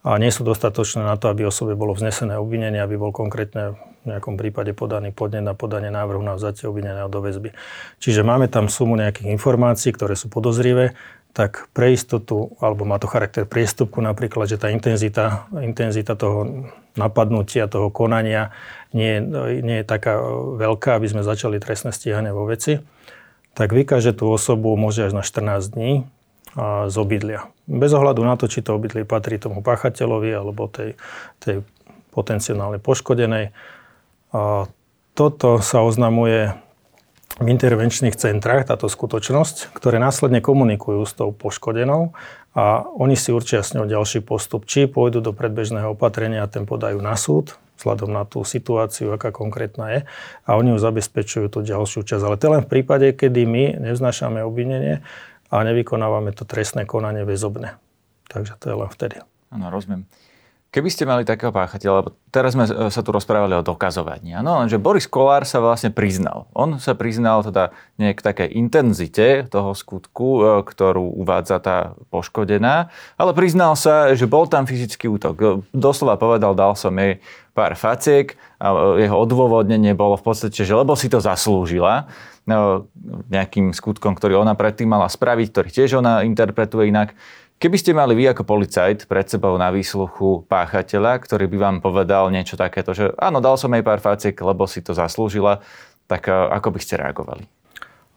a 0.03 0.19
nie 0.19 0.35
sú 0.35 0.43
dostatočné 0.43 1.07
na 1.07 1.15
to, 1.15 1.31
aby 1.31 1.47
osobe 1.47 1.79
bolo 1.79 1.95
vznesené 1.95 2.35
obvinenie, 2.35 2.83
aby 2.83 2.99
bol 2.99 3.15
konkrétne 3.15 3.79
v 4.03 4.11
nejakom 4.11 4.35
prípade 4.35 4.75
podaný 4.75 5.15
podnet 5.15 5.47
na 5.47 5.55
podanie 5.55 5.87
návrhu 5.87 6.19
na 6.19 6.35
vzatie 6.35 6.67
obvineného 6.67 7.07
do 7.07 7.23
väzby. 7.23 7.55
Čiže 8.03 8.27
máme 8.27 8.51
tam 8.51 8.67
sumu 8.67 8.99
nejakých 8.99 9.31
informácií, 9.31 9.95
ktoré 9.95 10.19
sú 10.19 10.27
podozrivé, 10.27 10.91
tak 11.31 11.71
pre 11.73 11.95
istotu, 11.95 12.53
alebo 12.61 12.85
má 12.85 12.99
to 13.01 13.09
charakter 13.09 13.47
priestupku 13.47 14.03
napríklad, 14.03 14.45
že 14.45 14.59
tá 14.59 14.69
intenzita, 14.69 15.49
intenzita 15.55 16.13
toho 16.13 16.69
napadnutia, 16.93 17.71
toho 17.71 17.89
konania 17.89 18.53
nie, 18.93 19.17
nie 19.63 19.81
je 19.81 19.85
taká 19.87 20.21
veľká, 20.61 20.99
aby 20.99 21.09
sme 21.09 21.25
začali 21.25 21.57
trestné 21.57 21.89
stíhanie 21.89 22.29
vo 22.29 22.45
veci, 22.45 22.83
tak 23.57 23.73
vykáže 23.73 24.13
tú 24.13 24.29
osobu 24.29 24.77
môže 24.77 25.09
až 25.09 25.17
na 25.17 25.25
14 25.25 25.73
dní 25.73 26.05
z 26.53 26.95
obydlia. 27.01 27.49
Bez 27.65 27.91
ohľadu 27.93 28.21
na 28.21 28.37
to, 28.37 28.45
či 28.45 28.61
to 28.61 28.77
obydlie 28.77 29.09
patrí 29.09 29.41
tomu 29.41 29.65
páchateľovi 29.65 30.31
alebo 30.33 30.69
tej, 30.69 30.93
tej 31.41 31.65
potenciálne 32.13 32.77
poškodenej. 32.77 33.49
A 34.33 34.69
toto 35.17 35.61
sa 35.61 35.81
oznamuje 35.81 36.53
v 37.41 37.47
intervenčných 37.49 38.13
centrách, 38.13 38.69
táto 38.69 38.85
skutočnosť, 38.85 39.73
ktoré 39.73 39.97
následne 39.97 40.37
komunikujú 40.37 41.01
s 41.01 41.17
tou 41.17 41.33
poškodenou 41.33 42.13
a 42.53 42.85
oni 42.85 43.17
si 43.17 43.33
určia 43.33 43.65
s 43.65 43.73
ňou 43.73 43.89
ďalší 43.89 44.21
postup. 44.21 44.69
Či 44.69 44.85
pôjdu 44.85 45.25
do 45.25 45.33
predbežného 45.33 45.97
opatrenia 45.97 46.45
a 46.45 46.51
ten 46.51 46.69
podajú 46.69 47.01
na 47.01 47.17
súd, 47.17 47.57
vzhľadom 47.81 48.13
na 48.13 48.29
tú 48.29 48.45
situáciu, 48.45 49.09
aká 49.17 49.33
konkrétna 49.33 49.85
je, 49.89 49.99
a 50.45 50.49
oni 50.53 50.77
ju 50.77 50.79
zabezpečujú 50.79 51.49
tú 51.49 51.65
ďalšiu 51.65 52.05
časť. 52.05 52.21
Ale 52.21 52.37
to 52.37 52.53
len 52.53 52.61
v 52.61 52.69
prípade, 52.69 53.09
kedy 53.17 53.49
my 53.49 53.63
nevznášame 53.81 54.45
obvinenie, 54.45 55.01
a 55.53 55.61
nevykonávame 55.61 56.33
to 56.33 56.49
trestné 56.49 56.89
konanie 56.89 57.21
väzobné. 57.21 57.77
Takže 58.25 58.57
to 58.57 58.73
je 58.73 58.75
len 58.81 58.89
vtedy. 58.89 59.21
Áno, 59.53 59.69
rozumiem. 59.69 60.09
Keby 60.73 60.89
ste 60.89 61.05
mali 61.05 61.21
takého 61.21 61.53
páchateľa, 61.53 62.01
lebo 62.01 62.17
teraz 62.33 62.57
sme 62.57 62.65
sa 62.65 63.01
tu 63.05 63.13
rozprávali 63.13 63.53
o 63.53 63.61
dokazovaní, 63.61 64.33
áno, 64.33 64.57
lenže 64.57 64.81
Boris 64.81 65.05
Kolár 65.05 65.45
sa 65.45 65.61
vlastne 65.61 65.93
priznal. 65.93 66.49
On 66.49 66.81
sa 66.81 66.97
priznal 66.97 67.45
teda 67.45 67.77
nejak 68.01 68.25
také 68.25 68.49
intenzite 68.49 69.45
toho 69.53 69.77
skutku, 69.77 70.41
e, 70.41 70.65
ktorú 70.65 71.13
uvádza 71.21 71.61
tá 71.61 71.93
poškodená, 72.09 72.89
ale 73.21 73.31
priznal 73.37 73.77
sa, 73.77 74.17
že 74.17 74.25
bol 74.25 74.49
tam 74.49 74.65
fyzický 74.65 75.13
útok. 75.13 75.61
Doslova 75.77 76.17
povedal, 76.17 76.57
dal 76.57 76.73
som 76.73 76.97
jej 76.97 77.21
pár 77.53 77.77
faciek 77.77 78.33
a 78.57 78.97
jeho 78.97 79.13
odôvodnenie 79.13 79.93
bolo 79.93 80.17
v 80.17 80.25
podstate, 80.25 80.65
že 80.65 80.73
lebo 80.73 80.97
si 80.97 81.05
to 81.05 81.21
zaslúžila 81.21 82.09
no, 82.09 82.32
nejakým 82.47 83.71
skutkom, 83.71 84.15
ktorý 84.19 84.43
ona 84.43 84.53
predtým 84.53 84.91
mala 84.91 85.07
spraviť, 85.07 85.47
ktorý 85.51 85.69
tiež 85.71 86.03
ona 86.03 86.27
interpretuje 86.27 86.91
inak. 86.91 87.15
Keby 87.63 87.77
ste 87.79 87.95
mali 87.95 88.11
vy 88.11 88.27
ako 88.35 88.43
policajt 88.43 89.07
pred 89.07 89.23
sebou 89.23 89.55
na 89.55 89.71
výsluchu 89.71 90.43
páchateľa, 90.51 91.23
ktorý 91.23 91.47
by 91.47 91.57
vám 91.57 91.77
povedal 91.79 92.27
niečo 92.27 92.59
takéto, 92.59 92.91
že 92.91 93.15
áno, 93.15 93.39
dal 93.39 93.55
som 93.55 93.71
jej 93.71 93.79
pár 93.79 94.03
faciek, 94.03 94.35
lebo 94.35 94.67
si 94.67 94.83
to 94.83 94.91
zaslúžila, 94.91 95.63
tak 96.11 96.27
eh, 96.27 96.35
ako 96.35 96.75
by 96.75 96.79
ste 96.83 96.99
reagovali? 96.99 97.47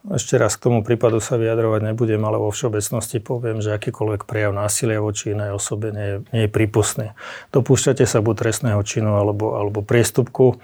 Ešte 0.07 0.39
raz 0.39 0.55
k 0.55 0.71
tomu 0.71 0.87
prípadu 0.87 1.19
sa 1.19 1.35
vyjadrovať 1.35 1.91
nebudem, 1.91 2.23
ale 2.23 2.39
vo 2.39 2.47
všeobecnosti 2.47 3.19
poviem, 3.19 3.59
že 3.59 3.75
akýkoľvek 3.75 4.23
prejav 4.23 4.55
násilia 4.55 5.03
voči 5.03 5.35
inej 5.35 5.51
osobe 5.51 5.91
nie 5.91 6.07
je, 6.07 6.17
nie 6.31 6.41
je 6.47 6.49
prípustný. 6.51 7.07
Dopúšťate 7.51 8.07
sa 8.07 8.23
buď 8.23 8.47
trestného 8.47 8.79
činu 8.87 9.19
alebo, 9.19 9.59
alebo 9.59 9.83
priestupku. 9.83 10.63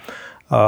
A 0.52 0.60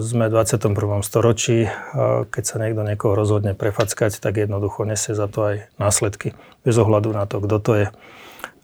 sme 0.00 0.32
v 0.32 0.34
21. 0.40 0.72
storočí, 1.04 1.68
a 1.68 2.24
keď 2.26 2.44
sa 2.44 2.56
niekto 2.56 2.80
niekoho 2.80 3.12
rozhodne 3.12 3.52
prefackať, 3.52 4.18
tak 4.18 4.40
jednoducho 4.40 4.88
nesie 4.88 5.12
za 5.12 5.28
to 5.28 5.52
aj 5.52 5.56
následky, 5.76 6.32
bez 6.64 6.74
ohľadu 6.80 7.12
na 7.12 7.28
to, 7.28 7.44
kto 7.44 7.56
to 7.60 7.72
je. 7.76 7.86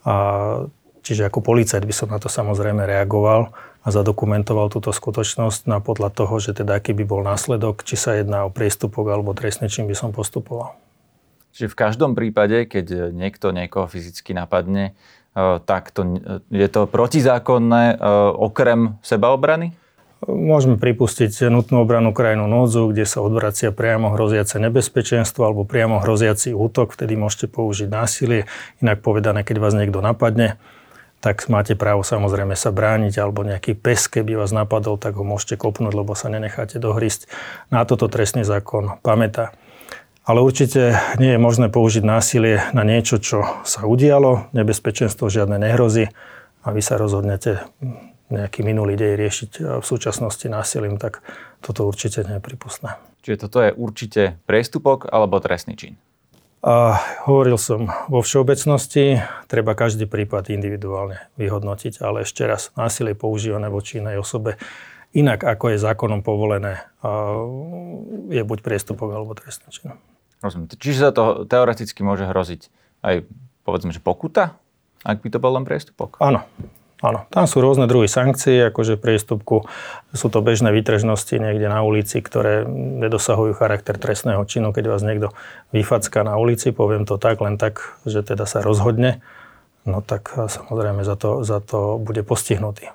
A 0.08 0.14
čiže 1.04 1.28
ako 1.28 1.44
policajt 1.44 1.84
by 1.84 1.94
som 1.94 2.08
na 2.08 2.18
to 2.18 2.32
samozrejme 2.32 2.82
reagoval 2.88 3.52
a 3.86 3.88
zadokumentoval 3.94 4.66
túto 4.72 4.90
skutočnosť 4.90 5.70
na 5.70 5.78
podľa 5.78 6.10
toho, 6.10 6.34
že 6.42 6.58
teda 6.58 6.82
aký 6.82 6.90
by 6.96 7.04
bol 7.06 7.22
následok, 7.22 7.86
či 7.86 7.94
sa 7.94 8.18
jedná 8.18 8.42
o 8.42 8.50
priestupok 8.50 9.06
alebo 9.06 9.30
trestný 9.30 9.70
čím 9.70 9.86
by 9.86 9.94
som 9.94 10.10
postupoval. 10.10 10.74
Čiže 11.54 11.70
v 11.70 11.78
každom 11.78 12.12
prípade, 12.18 12.66
keď 12.66 13.14
niekto 13.14 13.54
niekoho 13.54 13.86
fyzicky 13.86 14.34
napadne, 14.34 14.92
e, 15.32 15.62
tak 15.62 15.94
to, 15.94 16.18
je 16.50 16.68
to 16.68 16.90
protizákonné 16.90 17.94
e, 17.94 17.96
okrem 18.36 18.98
sebaobrany? 19.06 19.72
Môžeme 20.26 20.74
pripustiť 20.74 21.46
nutnú 21.46 21.86
obranu 21.86 22.10
krajinu 22.10 22.50
núdzu, 22.50 22.90
kde 22.90 23.06
sa 23.06 23.22
odvracia 23.22 23.70
priamo 23.70 24.10
hroziace 24.10 24.58
nebezpečenstvo 24.58 25.46
alebo 25.46 25.62
priamo 25.62 26.02
hroziaci 26.02 26.50
útok, 26.50 26.98
vtedy 26.98 27.14
môžete 27.14 27.46
použiť 27.46 27.86
násilie. 27.86 28.50
Inak 28.82 29.06
povedané, 29.06 29.46
keď 29.46 29.62
vás 29.62 29.78
niekto 29.78 30.02
napadne, 30.02 30.58
tak 31.22 31.46
máte 31.46 31.78
právo 31.78 32.02
samozrejme 32.02 32.58
sa 32.58 32.74
brániť, 32.74 33.14
alebo 33.22 33.46
nejaký 33.46 33.78
pes, 33.78 34.10
keby 34.10 34.34
vás 34.34 34.50
napadol, 34.50 34.98
tak 34.98 35.14
ho 35.14 35.22
môžete 35.22 35.62
kopnúť, 35.62 35.94
lebo 35.94 36.18
sa 36.18 36.26
nenecháte 36.26 36.82
dohrísť. 36.82 37.30
Na 37.70 37.86
toto 37.86 38.10
trestný 38.10 38.42
zákon 38.42 38.98
pamätá. 39.06 39.54
Ale 40.26 40.42
určite 40.42 40.98
nie 41.22 41.38
je 41.38 41.40
možné 41.42 41.70
použiť 41.70 42.02
násilie 42.02 42.66
na 42.74 42.82
niečo, 42.82 43.22
čo 43.22 43.46
sa 43.62 43.86
udialo, 43.86 44.50
nebezpečenstvo 44.58 45.30
žiadne 45.30 45.54
nehrozí 45.54 46.10
a 46.66 46.74
vy 46.74 46.82
sa 46.82 46.98
rozhodnete 46.98 47.62
nejaký 48.32 48.66
minulý 48.66 48.98
dej 48.98 49.14
riešiť 49.18 49.50
v 49.80 49.84
súčasnosti 49.84 50.46
násilím, 50.50 50.98
tak 50.98 51.22
toto 51.62 51.86
určite 51.86 52.26
nie 52.26 52.38
je 52.38 52.42
prípustné. 52.42 52.98
Čiže 53.22 53.46
toto 53.46 53.58
je 53.62 53.70
určite 53.74 54.38
priestupok 54.46 55.10
alebo 55.10 55.38
trestný 55.42 55.74
čin? 55.78 55.94
A 56.66 56.98
hovoril 57.30 57.54
som 57.62 57.86
vo 58.10 58.26
všeobecnosti, 58.26 59.22
treba 59.46 59.78
každý 59.78 60.10
prípad 60.10 60.50
individuálne 60.50 61.30
vyhodnotiť, 61.38 62.02
ale 62.02 62.26
ešte 62.26 62.42
raz, 62.42 62.74
násilie 62.74 63.14
používané 63.14 63.70
voči 63.70 64.02
inej 64.02 64.18
osobe 64.18 64.58
inak 65.16 65.40
ako 65.48 65.72
je 65.72 65.78
zákonom 65.80 66.20
povolené, 66.20 66.84
je 68.28 68.42
buď 68.44 68.58
priestupok 68.60 69.08
alebo 69.16 69.32
trestný 69.32 69.72
čin. 69.72 69.96
Rozumiem. 70.44 70.68
Čiže 70.68 71.08
sa 71.08 71.10
to 71.16 71.48
teoreticky 71.48 72.04
môže 72.04 72.28
hroziť 72.28 72.68
aj 73.00 73.24
povedzme, 73.64 73.96
že 73.96 74.04
pokuta, 74.04 74.60
ak 75.00 75.24
by 75.24 75.28
to 75.32 75.38
bol 75.40 75.56
len 75.56 75.64
priestupok? 75.64 76.20
Áno. 76.20 76.44
Áno, 77.06 77.22
tam 77.30 77.46
sú 77.46 77.62
rôzne 77.62 77.86
druhy 77.86 78.10
sankcií, 78.10 78.74
akože 78.74 78.98
priestupku. 78.98 79.70
Sú 80.10 80.26
to 80.26 80.42
bežné 80.42 80.74
výtrežnosti 80.74 81.38
niekde 81.38 81.70
na 81.70 81.86
ulici, 81.86 82.18
ktoré 82.18 82.66
nedosahujú 82.98 83.54
charakter 83.54 83.94
trestného 83.94 84.42
činu, 84.42 84.74
keď 84.74 84.90
vás 84.90 85.06
niekto 85.06 85.30
vyfacká 85.70 86.26
na 86.26 86.34
ulici, 86.34 86.74
poviem 86.74 87.06
to 87.06 87.14
tak, 87.14 87.38
len 87.38 87.62
tak, 87.62 87.94
že 88.02 88.26
teda 88.26 88.42
sa 88.50 88.58
rozhodne, 88.58 89.22
no 89.86 90.02
tak 90.02 90.34
samozrejme 90.34 91.06
za 91.06 91.14
to, 91.14 91.46
za 91.46 91.62
to 91.62 92.02
bude 92.02 92.26
postihnutý. 92.26 92.90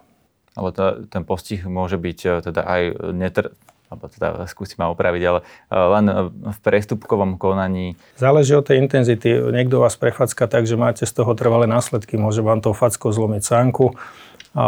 Ale 0.59 0.75
to, 0.75 1.07
ten 1.07 1.23
postih 1.23 1.63
môže 1.63 1.95
byť 1.95 2.19
e, 2.27 2.29
teda 2.43 2.61
aj 2.67 2.81
netr- 3.15 3.55
alebo 3.91 4.07
teda 4.07 4.47
skúsim 4.47 4.79
ma 4.79 4.87
opraviť, 4.87 5.23
ale 5.27 5.39
e, 5.43 5.75
len 5.75 6.05
v 6.31 6.59
prestupkovom 6.63 7.35
konaní. 7.35 7.99
Záleží 8.15 8.55
od 8.55 8.63
tej 8.63 8.79
intenzity. 8.79 9.27
Niekto 9.51 9.83
vás 9.83 9.99
prefacka 9.99 10.47
tak, 10.47 10.63
že 10.63 10.79
máte 10.79 11.03
z 11.03 11.11
toho 11.11 11.35
trvalé 11.35 11.67
následky. 11.67 12.15
Môže 12.15 12.39
vám 12.39 12.63
to 12.63 12.71
facko 12.71 13.11
zlomiť 13.11 13.43
sánku. 13.43 13.99
A 14.51 14.67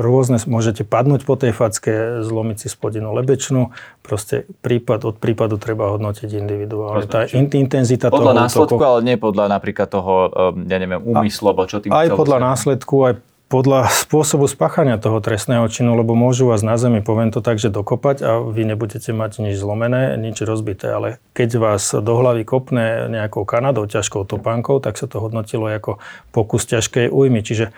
rôzne, 0.00 0.40
môžete 0.48 0.80
padnúť 0.80 1.28
po 1.28 1.36
tej 1.36 1.52
facke, 1.52 2.24
zlomiť 2.24 2.56
si 2.64 2.68
spodinu 2.72 3.12
lebečnú. 3.12 3.68
Proste 4.00 4.48
prípad 4.64 5.04
od 5.04 5.16
prípadu 5.20 5.60
treba 5.60 5.92
hodnotiť 5.92 6.28
individuálne. 6.40 7.04
Tá 7.04 7.28
in, 7.28 7.52
intenzita 7.52 8.08
podľa 8.08 8.32
toho 8.32 8.40
následku, 8.48 8.76
útoku, 8.80 8.84
ale 8.84 9.00
nie 9.04 9.16
podľa 9.20 9.44
napríklad 9.52 9.88
toho, 9.92 10.12
e, 10.32 10.68
ja 10.72 10.78
neviem, 10.80 11.04
úmyslu, 11.04 11.52
alebo 11.52 11.68
čo 11.68 11.84
tým 11.84 11.92
Aj 11.92 12.08
podľa 12.16 12.38
následku, 12.52 12.96
aj 13.04 13.14
podľa 13.52 13.92
spôsobu 13.92 14.48
spáchania 14.48 14.96
toho 14.96 15.20
trestného 15.20 15.68
činu, 15.68 15.94
lebo 15.94 16.16
môžu 16.16 16.48
vás 16.48 16.64
na 16.64 16.80
zemi, 16.80 17.04
poviem 17.04 17.28
to 17.28 17.44
tak, 17.44 17.60
že 17.60 17.68
dokopať 17.68 18.16
a 18.24 18.30
vy 18.40 18.64
nebudete 18.64 19.12
mať 19.12 19.44
nič 19.44 19.60
zlomené, 19.60 20.16
nič 20.16 20.40
rozbité, 20.42 20.90
ale 20.90 21.08
keď 21.36 21.50
vás 21.60 21.92
do 21.92 22.12
hlavy 22.16 22.42
kopne 22.48 23.06
nejakou 23.12 23.44
kanadou, 23.44 23.84
ťažkou 23.84 24.24
topánkou, 24.24 24.80
tak 24.80 24.96
sa 24.96 25.04
to 25.04 25.20
hodnotilo 25.20 25.68
ako 25.68 26.00
pokus 26.32 26.64
ťažkej 26.66 27.12
újmy. 27.12 27.44
Čiže 27.44 27.70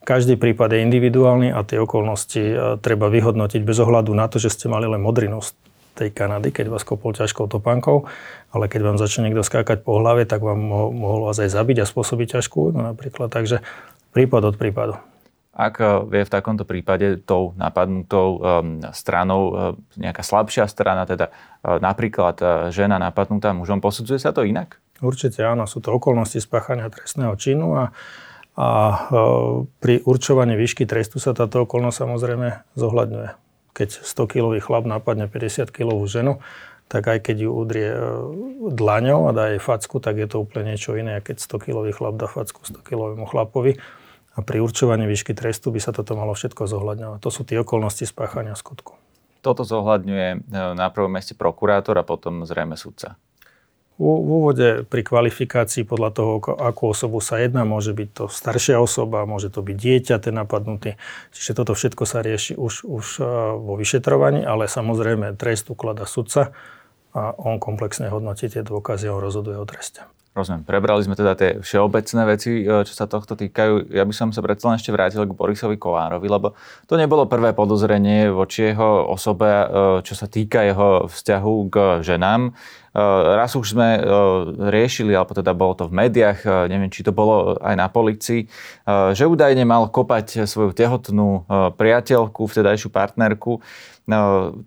každý 0.00 0.40
prípad 0.40 0.72
je 0.72 0.84
individuálny 0.88 1.52
a 1.52 1.60
tie 1.68 1.76
okolnosti 1.76 2.40
e, 2.40 2.54
treba 2.80 3.12
vyhodnotiť 3.12 3.60
bez 3.60 3.76
ohľadu 3.84 4.16
na 4.16 4.32
to, 4.32 4.40
že 4.40 4.48
ste 4.48 4.72
mali 4.72 4.88
len 4.88 5.04
modrinu 5.04 5.44
z 5.44 5.52
tej 6.00 6.08
Kanady, 6.16 6.48
keď 6.48 6.72
vás 6.72 6.80
kopol 6.80 7.12
ťažkou 7.12 7.44
topánkou, 7.44 8.08
ale 8.56 8.72
keď 8.72 8.80
vám 8.80 8.96
začne 8.96 9.28
niekto 9.28 9.44
skákať 9.44 9.84
po 9.84 10.00
hlave, 10.00 10.24
tak 10.24 10.40
vám 10.40 10.56
mohol 10.96 11.28
vás 11.28 11.36
aj 11.36 11.52
zabiť 11.52 11.84
a 11.84 11.90
spôsobiť 11.90 12.40
ťažkú 12.40 12.72
újmu 12.72 12.80
napríklad. 12.80 13.28
Takže 13.28 13.60
prípad 14.16 14.42
od 14.48 14.56
prípadu. 14.56 15.09
Ak 15.60 15.76
eh, 15.84 16.00
je 16.08 16.24
v 16.24 16.32
takomto 16.32 16.64
prípade 16.64 17.20
tou 17.28 17.52
napadnutou 17.60 18.40
um, 18.40 18.80
stranou 18.96 19.42
um, 19.52 19.54
nejaká 20.00 20.24
slabšia 20.24 20.64
strana, 20.64 21.04
teda 21.04 21.28
napríklad 21.60 22.40
žena 22.72 22.96
napadnutá 22.96 23.52
mužom, 23.52 23.84
posudzuje 23.84 24.16
sa 24.16 24.32
to 24.32 24.48
inak? 24.48 24.80
Určite 25.04 25.44
áno, 25.44 25.68
sú 25.68 25.84
to 25.84 25.92
okolnosti 25.92 26.40
spáchania 26.40 26.88
trestného 26.88 27.36
činu 27.36 27.76
a, 27.76 27.84
a 28.56 28.68
pri 29.76 30.00
určovaní 30.08 30.56
výšky 30.56 30.88
trestu 30.88 31.20
sa 31.20 31.36
táto 31.36 31.68
okolnosť 31.68 31.96
samozrejme 32.00 32.48
zohľadňuje. 32.80 33.28
Keď 33.76 33.88
100-kilový 34.08 34.64
chlap 34.64 34.88
napadne 34.88 35.28
50-kilovú 35.28 36.04
ženu, 36.08 36.40
tak 36.88 37.06
aj 37.12 37.28
keď 37.28 37.36
ju 37.44 37.50
udrie 37.52 37.92
dlaňou 38.72 39.28
a 39.28 39.36
dá 39.36 39.52
jej 39.52 39.60
facku, 39.60 40.00
tak 40.00 40.16
je 40.16 40.26
to 40.28 40.40
úplne 40.40 40.72
niečo 40.72 40.96
iné, 40.96 41.20
keď 41.20 41.44
100-kilový 41.44 41.92
chlap 41.92 42.16
dá 42.16 42.24
facku 42.24 42.64
100-kilovému 42.64 43.28
chlapovi 43.28 43.76
a 44.40 44.42
pri 44.42 44.64
určovaní 44.64 45.04
výšky 45.04 45.36
trestu 45.36 45.68
by 45.68 45.84
sa 45.84 45.92
toto 45.92 46.16
malo 46.16 46.32
všetko 46.32 46.64
zohľadňovať. 46.64 47.20
To 47.20 47.28
sú 47.28 47.44
tie 47.44 47.60
okolnosti 47.60 48.08
spáchania 48.08 48.56
skutku. 48.56 48.96
Toto 49.44 49.68
zohľadňuje 49.68 50.28
e, 50.32 50.38
na 50.72 50.88
prvom 50.88 51.12
meste 51.12 51.36
prokurátor 51.36 52.00
a 52.00 52.04
potom 52.04 52.48
zrejme 52.48 52.80
sudca. 52.80 53.20
V 54.00 54.08
úvode 54.08 54.88
pri 54.88 55.04
kvalifikácii 55.04 55.84
podľa 55.84 56.10
toho, 56.16 56.32
akú 56.56 56.88
osobu 56.88 57.20
sa 57.20 57.36
jedná, 57.36 57.68
môže 57.68 57.92
byť 57.92 58.08
to 58.16 58.24
staršia 58.32 58.80
osoba, 58.80 59.28
môže 59.28 59.52
to 59.52 59.60
byť 59.60 59.76
dieťa, 59.76 60.24
ten 60.24 60.32
napadnutý. 60.40 60.96
Čiže 61.36 61.60
toto 61.60 61.76
všetko 61.76 62.08
sa 62.08 62.24
rieši 62.24 62.56
už, 62.56 62.88
už 62.88 63.06
e, 63.20 63.24
vo 63.60 63.76
vyšetrovaní, 63.76 64.40
ale 64.40 64.72
samozrejme 64.72 65.36
trest 65.36 65.68
uklada 65.68 66.08
sudca 66.08 66.56
a 67.12 67.36
on 67.36 67.60
komplexne 67.60 68.08
hodnotí 68.08 68.48
tie 68.48 68.64
dôkazy 68.64 69.12
a 69.12 69.20
rozhoduje 69.20 69.60
o 69.60 69.68
treste. 69.68 70.08
Rozumiem. 70.30 70.62
Prebrali 70.62 71.02
sme 71.02 71.18
teda 71.18 71.34
tie 71.34 71.58
všeobecné 71.58 72.22
veci, 72.22 72.62
e, 72.62 72.86
čo 72.86 72.94
sa 72.94 73.10
tohto 73.10 73.34
týkajú. 73.34 73.90
Ja 73.90 74.06
by 74.06 74.14
som 74.14 74.30
sa 74.30 74.38
predsa 74.38 74.70
len 74.70 74.78
ešte 74.78 74.94
vrátil 74.94 75.26
k 75.26 75.34
Borisovi 75.34 75.74
Kolárovi, 75.74 76.30
lebo 76.30 76.54
to 76.86 76.94
nebolo 76.94 77.26
prvé 77.26 77.50
podozrenie 77.50 78.30
voči 78.30 78.70
jeho 78.70 79.10
osobe, 79.10 79.50
e, 79.50 79.66
čo 80.06 80.14
sa 80.14 80.30
týka 80.30 80.62
jeho 80.62 81.10
vzťahu 81.10 81.54
k 81.66 81.76
ženám. 82.06 82.54
Raz 82.94 83.54
už 83.54 83.78
sme 83.78 84.02
riešili, 84.74 85.14
alebo 85.14 85.30
teda 85.30 85.54
bolo 85.54 85.78
to 85.78 85.86
v 85.86 85.94
médiách, 85.94 86.42
neviem, 86.66 86.90
či 86.90 87.06
to 87.06 87.14
bolo 87.14 87.54
aj 87.62 87.74
na 87.78 87.86
policii, 87.86 88.50
že 89.14 89.24
údajne 89.30 89.62
mal 89.62 89.86
kopať 89.86 90.42
svoju 90.50 90.74
tehotnú 90.74 91.46
priateľku, 91.78 92.50
vtedajšiu 92.50 92.90
partnerku, 92.90 93.62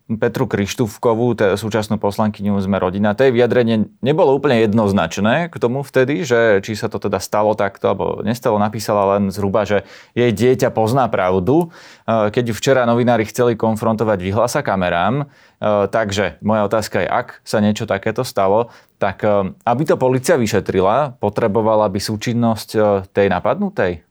Petru 0.07 0.47
Krištúvkovú, 0.47 1.35
súčasnú 1.59 1.99
poslankyňu 1.99 2.63
sme 2.63 2.79
rodina. 2.79 3.11
To 3.11 3.27
jej 3.27 3.35
vyjadrenie 3.35 3.91
nebolo 3.99 4.31
úplne 4.39 4.63
jednoznačné 4.63 5.51
k 5.51 5.55
tomu 5.59 5.83
vtedy, 5.83 6.23
že 6.23 6.63
či 6.63 6.79
sa 6.79 6.87
to 6.87 6.95
teda 6.95 7.19
stalo 7.19 7.51
takto, 7.51 7.91
alebo 7.91 8.23
nestalo, 8.23 8.55
napísala 8.55 9.19
len 9.19 9.35
zhruba, 9.35 9.67
že 9.67 9.83
jej 10.15 10.31
dieťa 10.31 10.71
pozná 10.71 11.11
pravdu. 11.11 11.75
Keď 12.07 12.55
včera 12.55 12.87
novinári 12.87 13.27
chceli 13.27 13.59
konfrontovať, 13.59 14.23
vyhlasa 14.23 14.63
kamerám. 14.63 15.27
Takže 15.63 16.43
moja 16.43 16.67
otázka 16.67 16.99
je, 16.99 17.07
ak 17.07 17.39
sa 17.47 17.63
niečo 17.63 17.87
takéto 17.87 18.27
stalo, 18.27 18.67
tak 18.99 19.23
aby 19.63 19.81
to 19.87 19.95
policia 19.95 20.35
vyšetrila, 20.35 21.15
potrebovala 21.23 21.87
by 21.87 22.03
súčinnosť 22.03 22.69
tej 23.15 23.31
napadnutej? 23.31 24.03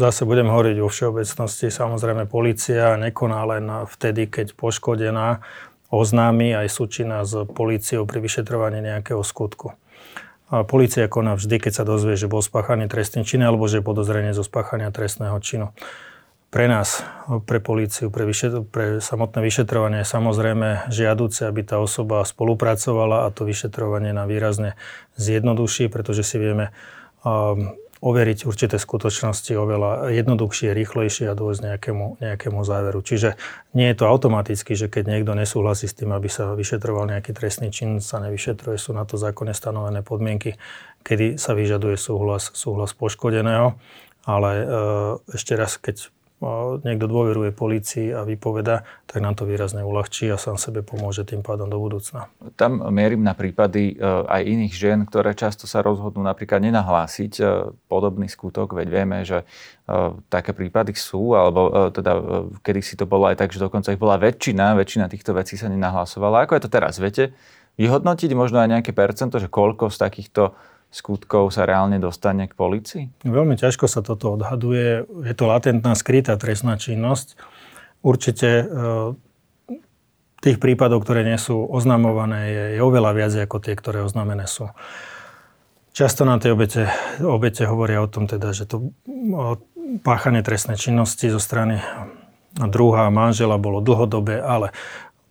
Zase 0.00 0.24
budem 0.24 0.48
hovoriť 0.48 0.80
vo 0.80 0.88
všeobecnosti. 0.88 1.68
Samozrejme, 1.68 2.24
policia 2.24 2.96
nekoná 2.96 3.44
len 3.44 3.68
vtedy, 3.84 4.32
keď 4.32 4.56
poškodená 4.56 5.44
oznámi 5.92 6.56
aj 6.56 6.72
súčina 6.72 7.20
s 7.28 7.44
políciou 7.52 8.08
pri 8.08 8.24
vyšetrovaní 8.24 8.80
nejakého 8.80 9.20
skutku. 9.20 9.76
A 10.48 10.64
policia 10.64 11.12
koná 11.12 11.36
vždy, 11.36 11.60
keď 11.60 11.72
sa 11.76 11.84
dozvie, 11.84 12.16
že 12.16 12.32
bol 12.32 12.40
spáchaný 12.40 12.88
trestný 12.88 13.28
čin 13.28 13.44
alebo 13.44 13.68
že 13.68 13.78
je 13.78 13.86
podozrenie 13.86 14.32
zo 14.32 14.40
spáchania 14.40 14.88
trestného 14.88 15.36
činu. 15.44 15.76
Pre 16.50 16.66
nás, 16.66 17.06
pre 17.46 17.62
políciu, 17.62 18.10
pre, 18.10 18.26
vyšet- 18.26 18.66
pre 18.74 18.98
samotné 18.98 19.38
vyšetrovanie 19.38 20.02
je 20.02 20.10
samozrejme 20.10 20.90
žiaduce, 20.90 21.46
aby 21.46 21.62
tá 21.62 21.78
osoba 21.78 22.26
spolupracovala 22.26 23.22
a 23.22 23.30
to 23.30 23.46
vyšetrovanie 23.46 24.10
nám 24.10 24.26
výrazne 24.26 24.74
zjednoduší, 25.14 25.86
pretože 25.86 26.26
si 26.26 26.42
vieme 26.42 26.74
um, 27.22 27.78
overiť 28.00 28.48
určité 28.48 28.82
skutočnosti 28.82 29.52
oveľa 29.54 30.10
jednoduchšie, 30.10 30.72
rýchlejšie 30.72 31.28
a 31.30 31.38
dôjsť 31.38 31.60
nejakému, 31.70 32.06
nejakému 32.18 32.60
záveru. 32.64 32.98
Čiže 33.04 33.36
nie 33.76 33.92
je 33.92 33.96
to 34.00 34.08
automaticky, 34.08 34.72
že 34.72 34.88
keď 34.88 35.06
niekto 35.06 35.36
nesúhlasí 35.36 35.86
s 35.86 35.94
tým, 35.94 36.10
aby 36.16 36.32
sa 36.32 36.56
vyšetroval 36.56 37.12
nejaký 37.12 37.30
trestný 37.30 37.68
čin, 37.68 38.02
sa 38.02 38.18
nevyšetruje, 38.24 38.74
sú 38.74 38.90
na 38.96 39.04
to 39.04 39.20
zákone 39.20 39.52
stanovené 39.52 40.00
podmienky, 40.00 40.56
kedy 41.04 41.36
sa 41.36 41.52
vyžaduje 41.52 41.94
súhlas, 41.94 42.50
súhlas 42.56 42.96
poškodeného. 42.96 43.76
Ale 44.24 44.50
e, 44.52 44.64
ešte 45.36 45.56
raz, 45.56 45.76
keď 45.80 46.12
niekto 46.80 47.04
dôveruje 47.04 47.52
polícii 47.52 48.16
a 48.16 48.24
vypoveda, 48.24 48.88
tak 49.04 49.20
nám 49.20 49.36
to 49.36 49.44
výrazne 49.44 49.84
uľahčí 49.84 50.32
a 50.32 50.40
sám 50.40 50.56
sebe 50.56 50.80
pomôže 50.80 51.28
tým 51.28 51.44
pádom 51.44 51.68
do 51.68 51.76
budúcna. 51.76 52.32
Tam 52.56 52.80
mierim 52.88 53.20
na 53.20 53.36
prípady 53.36 53.92
e, 53.92 54.04
aj 54.24 54.40
iných 54.48 54.72
žien, 54.72 54.98
ktoré 55.04 55.36
často 55.36 55.68
sa 55.68 55.84
rozhodnú 55.84 56.24
napríklad 56.24 56.64
nenahlásiť 56.64 57.32
e, 57.38 57.42
podobný 57.92 58.24
skutok, 58.24 58.72
veď 58.72 58.88
vieme, 58.88 59.20
že 59.28 59.44
e, 59.44 60.16
také 60.32 60.56
prípady 60.56 60.96
sú, 60.96 61.36
alebo 61.36 61.92
teda 61.92 62.12
kedy 62.64 62.80
si 62.80 62.96
to 62.96 63.04
bolo 63.04 63.28
aj 63.28 63.36
tak, 63.36 63.52
že 63.52 63.60
dokonca 63.60 63.92
ich 63.92 64.00
bola 64.00 64.16
väčšina, 64.16 64.80
väčšina 64.80 65.12
týchto 65.12 65.36
vecí 65.36 65.60
sa 65.60 65.68
nenahlasovala. 65.68 66.48
Ako 66.48 66.56
je 66.56 66.64
to 66.64 66.72
teraz? 66.72 66.96
Viete 66.96 67.36
vyhodnotiť 67.76 68.32
možno 68.32 68.64
aj 68.64 68.80
nejaké 68.80 68.96
percento, 68.96 69.36
že 69.36 69.52
koľko 69.52 69.92
z 69.92 69.96
takýchto 70.00 70.56
skutkov 70.90 71.54
sa 71.54 71.66
reálne 71.66 72.02
dostane 72.02 72.50
k 72.50 72.54
policii? 72.54 73.04
Veľmi 73.22 73.54
ťažko 73.54 73.86
sa 73.86 74.02
toto 74.02 74.34
odhaduje. 74.34 75.06
Je 75.06 75.34
to 75.34 75.46
latentná, 75.46 75.94
skrytá 75.94 76.34
trestná 76.34 76.74
činnosť. 76.76 77.38
Určite 78.02 78.48
e, 78.48 78.64
tých 80.42 80.58
prípadov, 80.58 81.06
ktoré 81.06 81.22
nie 81.22 81.38
sú 81.38 81.62
oznamované, 81.62 82.40
je, 82.50 82.64
je 82.76 82.80
oveľa 82.82 83.12
viac 83.14 83.32
ako 83.38 83.62
tie, 83.62 83.74
ktoré 83.78 84.02
oznamené 84.02 84.50
sú. 84.50 84.68
Často 85.90 86.22
nám 86.22 86.42
tie 86.42 86.54
obete, 86.54 86.86
obete 87.22 87.66
hovoria 87.66 88.02
o 88.02 88.10
tom, 88.10 88.30
teda, 88.30 88.54
že 88.54 88.66
to 88.66 88.94
páchanie 90.06 90.42
trestnej 90.42 90.78
činnosti 90.78 91.26
zo 91.30 91.42
strany 91.42 91.82
druhá 92.54 93.06
manžela 93.10 93.58
bolo 93.58 93.78
dlhodobé, 93.78 94.42
ale 94.42 94.74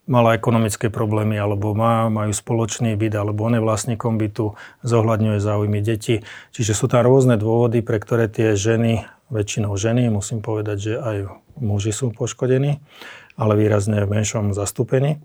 mala 0.09 0.33
ekonomické 0.33 0.89
problémy, 0.89 1.37
alebo 1.37 1.77
má, 1.77 2.09
majú 2.09 2.33
spoločný 2.33 2.97
byt, 2.97 3.13
alebo 3.13 3.45
on 3.45 3.55
je 3.55 3.61
vlastníkom 3.61 4.17
bytu, 4.17 4.57
zohľadňuje 4.81 5.37
záujmy 5.37 5.79
detí. 5.85 6.25
Čiže 6.51 6.73
sú 6.73 6.89
tam 6.89 7.05
rôzne 7.05 7.37
dôvody, 7.37 7.85
pre 7.85 8.01
ktoré 8.01 8.25
tie 8.25 8.57
ženy, 8.57 9.05
väčšinou 9.29 9.77
ženy, 9.77 10.09
musím 10.09 10.41
povedať, 10.41 10.77
že 10.81 10.93
aj 10.97 11.17
muži 11.61 11.93
sú 11.93 12.09
poškodení, 12.09 12.81
ale 13.37 13.53
výrazne 13.53 14.01
v 14.01 14.19
menšom 14.19 14.57
zastúpení. 14.57 15.21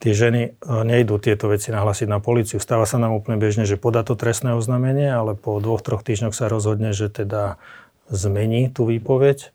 Tie 0.00 0.16
ženy 0.16 0.42
e, 0.42 0.50
nejdú 0.66 1.20
tieto 1.22 1.46
veci 1.46 1.70
nahlásiť 1.70 2.08
na 2.10 2.18
policiu. 2.18 2.58
Stáva 2.58 2.88
sa 2.88 2.96
nám 2.96 3.14
úplne 3.14 3.38
bežne, 3.38 3.68
že 3.68 3.76
podá 3.76 4.00
to 4.02 4.16
trestné 4.18 4.56
oznámenie, 4.56 5.06
ale 5.06 5.36
po 5.36 5.60
dvoch, 5.62 5.84
troch 5.84 6.02
týždňoch 6.02 6.34
sa 6.34 6.50
rozhodne, 6.50 6.96
že 6.96 7.12
teda 7.12 7.60
zmení 8.08 8.72
tú 8.72 8.88
výpoveď. 8.88 9.54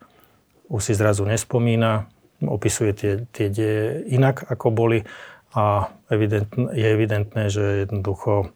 Už 0.69 0.81
si 0.85 0.93
zrazu 0.93 1.25
nespomína, 1.25 2.07
opisuje 2.47 2.91
tie, 2.95 3.13
tie 3.31 3.47
deje 3.51 4.05
inak, 4.09 4.45
ako 4.47 4.71
boli 4.71 4.99
a 5.55 5.87
evident, 6.11 6.51
je 6.75 6.83
evidentné, 6.83 7.47
že 7.47 7.87
jednoducho 7.87 8.51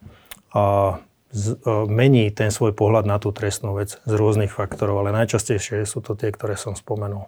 a, 0.52 0.96
z, 1.32 1.56
a, 1.64 1.88
mení 1.88 2.28
ten 2.28 2.52
svoj 2.52 2.76
pohľad 2.76 3.08
na 3.08 3.16
tú 3.16 3.32
trestnú 3.32 3.72
vec 3.80 3.96
z 3.96 4.12
rôznych 4.12 4.52
faktorov, 4.52 5.00
ale 5.00 5.16
najčastejšie 5.16 5.88
sú 5.88 6.04
to 6.04 6.12
tie, 6.12 6.28
ktoré 6.28 6.60
som 6.60 6.76
spomenul. 6.76 7.24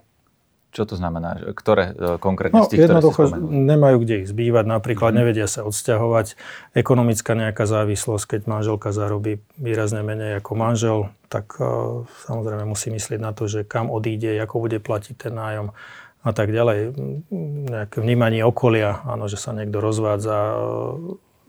Čo 0.72 0.88
to 0.88 0.94
znamená? 0.96 1.36
Ktoré 1.52 1.92
e, 1.92 2.16
konkrétne 2.16 2.64
no, 2.64 2.64
z 2.64 2.72
tých, 2.72 2.88
jednoducho 2.88 3.28
ktoré 3.28 3.44
nemajú 3.44 3.96
kde 4.08 4.24
ich 4.24 4.28
zbývať, 4.32 4.64
napríklad 4.64 5.12
mm. 5.12 5.18
nevedia 5.20 5.44
sa 5.44 5.68
odsťahovať. 5.68 6.32
Ekonomická 6.72 7.36
nejaká 7.36 7.68
závislosť, 7.68 8.24
keď 8.24 8.40
manželka 8.48 8.88
zarobí 8.88 9.44
výrazne 9.60 10.00
menej 10.00 10.40
ako 10.40 10.52
manžel, 10.56 10.98
tak 11.28 11.60
uh, 11.60 12.08
samozrejme 12.24 12.64
musí 12.64 12.88
myslieť 12.88 13.20
na 13.20 13.36
to, 13.36 13.52
že 13.52 13.68
kam 13.68 13.92
odíde, 13.92 14.32
ako 14.40 14.64
bude 14.64 14.80
platiť 14.80 15.28
ten 15.28 15.36
nájom 15.36 15.76
a 16.22 16.30
tak 16.30 16.54
ďalej. 16.54 16.94
Nejaké 17.68 17.98
vnímanie 17.98 18.46
okolia, 18.46 19.02
áno, 19.06 19.26
že 19.26 19.38
sa 19.38 19.50
niekto 19.50 19.82
rozvádza, 19.82 20.54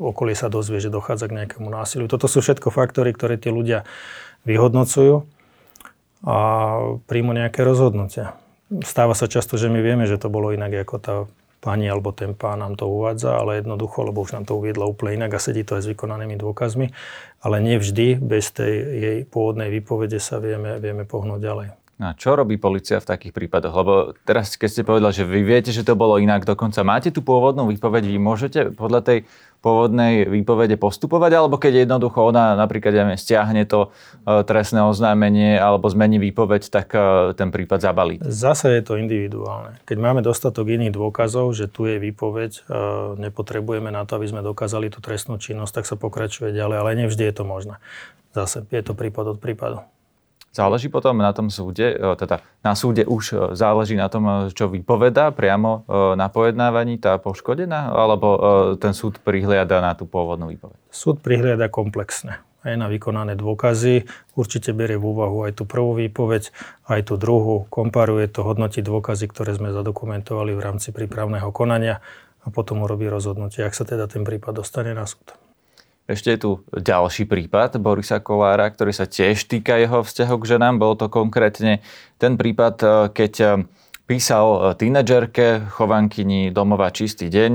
okolie 0.02 0.34
sa 0.34 0.50
dozvie, 0.50 0.82
že 0.82 0.90
dochádza 0.90 1.30
k 1.30 1.38
nejakému 1.44 1.70
násiliu. 1.70 2.10
Toto 2.10 2.26
sú 2.26 2.42
všetko 2.42 2.74
faktory, 2.74 3.14
ktoré 3.14 3.38
tí 3.38 3.54
ľudia 3.54 3.86
vyhodnocujú 4.50 5.24
a 6.26 6.38
príjmu 7.06 7.38
nejaké 7.38 7.62
rozhodnutia. 7.62 8.34
Stáva 8.82 9.14
sa 9.14 9.30
často, 9.30 9.60
že 9.60 9.70
my 9.70 9.80
vieme, 9.86 10.10
že 10.10 10.18
to 10.18 10.34
bolo 10.34 10.50
inak, 10.50 10.74
ako 10.74 10.96
tá 10.98 11.16
pani 11.64 11.88
alebo 11.88 12.12
ten 12.12 12.36
pán 12.36 12.60
nám 12.60 12.76
to 12.76 12.90
uvádza, 12.92 13.40
ale 13.40 13.64
jednoducho, 13.64 14.04
lebo 14.04 14.26
už 14.26 14.36
nám 14.36 14.44
to 14.44 14.60
uviedla 14.60 14.84
úplne 14.84 15.16
inak 15.16 15.38
a 15.38 15.40
sedí 15.40 15.64
to 15.64 15.80
aj 15.80 15.88
s 15.88 15.92
vykonanými 15.96 16.36
dôkazmi, 16.36 16.92
ale 17.40 17.56
nevždy 17.64 18.20
bez 18.20 18.52
tej 18.52 18.74
jej 19.00 19.18
pôvodnej 19.24 19.72
výpovede 19.72 20.20
sa 20.20 20.44
vieme, 20.44 20.82
vieme 20.84 21.08
pohnúť 21.08 21.40
ďalej. 21.40 21.68
A 22.02 22.18
čo 22.18 22.34
robí 22.34 22.58
policia 22.58 22.98
v 22.98 23.06
takých 23.06 23.38
prípadoch? 23.38 23.74
Lebo 23.74 23.94
teraz, 24.26 24.58
keď 24.58 24.70
ste 24.70 24.82
povedali, 24.82 25.14
že 25.14 25.30
vy 25.30 25.42
viete, 25.46 25.70
že 25.70 25.86
to 25.86 25.94
bolo 25.94 26.18
inak, 26.18 26.42
dokonca 26.42 26.82
máte 26.82 27.14
tú 27.14 27.22
pôvodnú 27.22 27.70
výpoveď, 27.70 28.10
vy 28.10 28.18
môžete 28.18 28.60
podľa 28.74 29.02
tej 29.06 29.20
pôvodnej 29.64 30.28
výpovede 30.28 30.76
postupovať, 30.76 31.32
alebo 31.40 31.56
keď 31.56 31.88
jednoducho 31.88 32.20
ona 32.20 32.60
napríklad 32.60 32.92
ja 32.92 33.06
stiahne 33.16 33.64
to 33.64 33.96
e, 34.28 34.44
trestné 34.44 34.84
oznámenie 34.84 35.56
alebo 35.56 35.88
zmení 35.88 36.20
výpoveď, 36.20 36.68
tak 36.68 36.92
e, 36.92 37.32
ten 37.40 37.48
prípad 37.48 37.80
zabalí. 37.80 38.20
Zase 38.28 38.76
je 38.76 38.84
to 38.84 39.00
individuálne. 39.00 39.80
Keď 39.88 39.98
máme 40.04 40.20
dostatok 40.20 40.68
iných 40.68 40.92
dôkazov, 40.92 41.56
že 41.56 41.72
tu 41.72 41.88
je 41.88 41.96
výpoveď, 41.96 42.52
e, 42.60 42.62
nepotrebujeme 43.24 43.88
na 43.88 44.04
to, 44.04 44.20
aby 44.20 44.28
sme 44.28 44.44
dokázali 44.44 44.92
tú 44.92 45.00
trestnú 45.00 45.40
činnosť, 45.40 45.80
tak 45.80 45.86
sa 45.88 45.96
pokračuje 45.96 46.52
ďalej, 46.52 46.78
ale 46.84 47.00
nevždy 47.00 47.24
je 47.24 47.34
to 47.38 47.48
možné. 47.48 47.80
Zase 48.36 48.68
je 48.68 48.84
to 48.84 48.92
prípad 48.92 49.32
od 49.32 49.40
prípadu. 49.40 49.80
Záleží 50.54 50.86
potom 50.86 51.18
na 51.18 51.34
tom 51.34 51.50
súde, 51.50 51.98
e, 51.98 52.14
teda 52.14 52.46
na 52.62 52.78
súde 52.78 53.10
už 53.10 53.24
e, 53.34 53.36
záleží 53.58 53.98
na 53.98 54.06
tom, 54.06 54.24
e, 54.30 54.34
čo 54.54 54.70
vypoveda 54.70 55.34
priamo 55.34 55.90
na 56.14 56.30
pojednávaní 56.30 57.02
tá 57.02 57.18
poškodená, 57.18 57.90
alebo 57.90 58.28
ten 58.78 58.94
súd 58.94 59.18
prihliada 59.18 59.82
na 59.82 59.98
tú 59.98 60.06
pôvodnú 60.06 60.54
výpoveď? 60.54 60.78
Súd 60.94 61.26
prihliada 61.26 61.74
komplexne 61.74 62.46
aj 62.64 62.80
na 62.80 62.88
vykonané 62.88 63.36
dôkazy. 63.36 64.08
Určite 64.40 64.72
berie 64.72 64.96
v 64.96 65.04
úvahu 65.04 65.44
aj 65.44 65.60
tú 65.60 65.64
prvú 65.68 66.00
výpoveď, 66.00 66.48
aj 66.88 67.12
tú 67.12 67.20
druhú, 67.20 67.68
komparuje 67.68 68.32
to, 68.32 68.40
hodnotí 68.48 68.80
dôkazy, 68.80 69.28
ktoré 69.28 69.52
sme 69.52 69.76
zadokumentovali 69.76 70.56
v 70.56 70.64
rámci 70.64 70.96
prípravného 70.96 71.52
konania 71.52 72.00
a 72.44 72.48
potom 72.56 72.88
urobí 72.88 73.12
rozhodnutie, 73.12 73.68
ak 73.68 73.76
sa 73.76 73.84
teda 73.84 74.08
ten 74.08 74.24
prípad 74.24 74.64
dostane 74.64 74.96
na 74.96 75.04
súd. 75.04 75.36
Ešte 76.04 76.36
je 76.36 76.40
tu 76.40 76.52
ďalší 76.76 77.24
prípad 77.24 77.80
Borisa 77.80 78.20
Kolára, 78.20 78.68
ktorý 78.68 78.92
sa 78.92 79.08
tiež 79.08 79.48
týka 79.48 79.80
jeho 79.80 80.04
vzťahu 80.04 80.36
k 80.36 80.50
ženám. 80.56 80.76
Bol 80.76 81.00
to 81.00 81.08
konkrétne 81.08 81.80
ten 82.20 82.36
prípad, 82.36 82.76
eh, 82.84 82.90
keď 83.16 83.34
eh, 83.40 83.52
písal 84.04 84.48
eh, 84.52 84.62
tínedžerke 84.76 85.72
chovankyni 85.72 86.52
domova 86.52 86.92
Čistý 86.92 87.32
deň. 87.32 87.54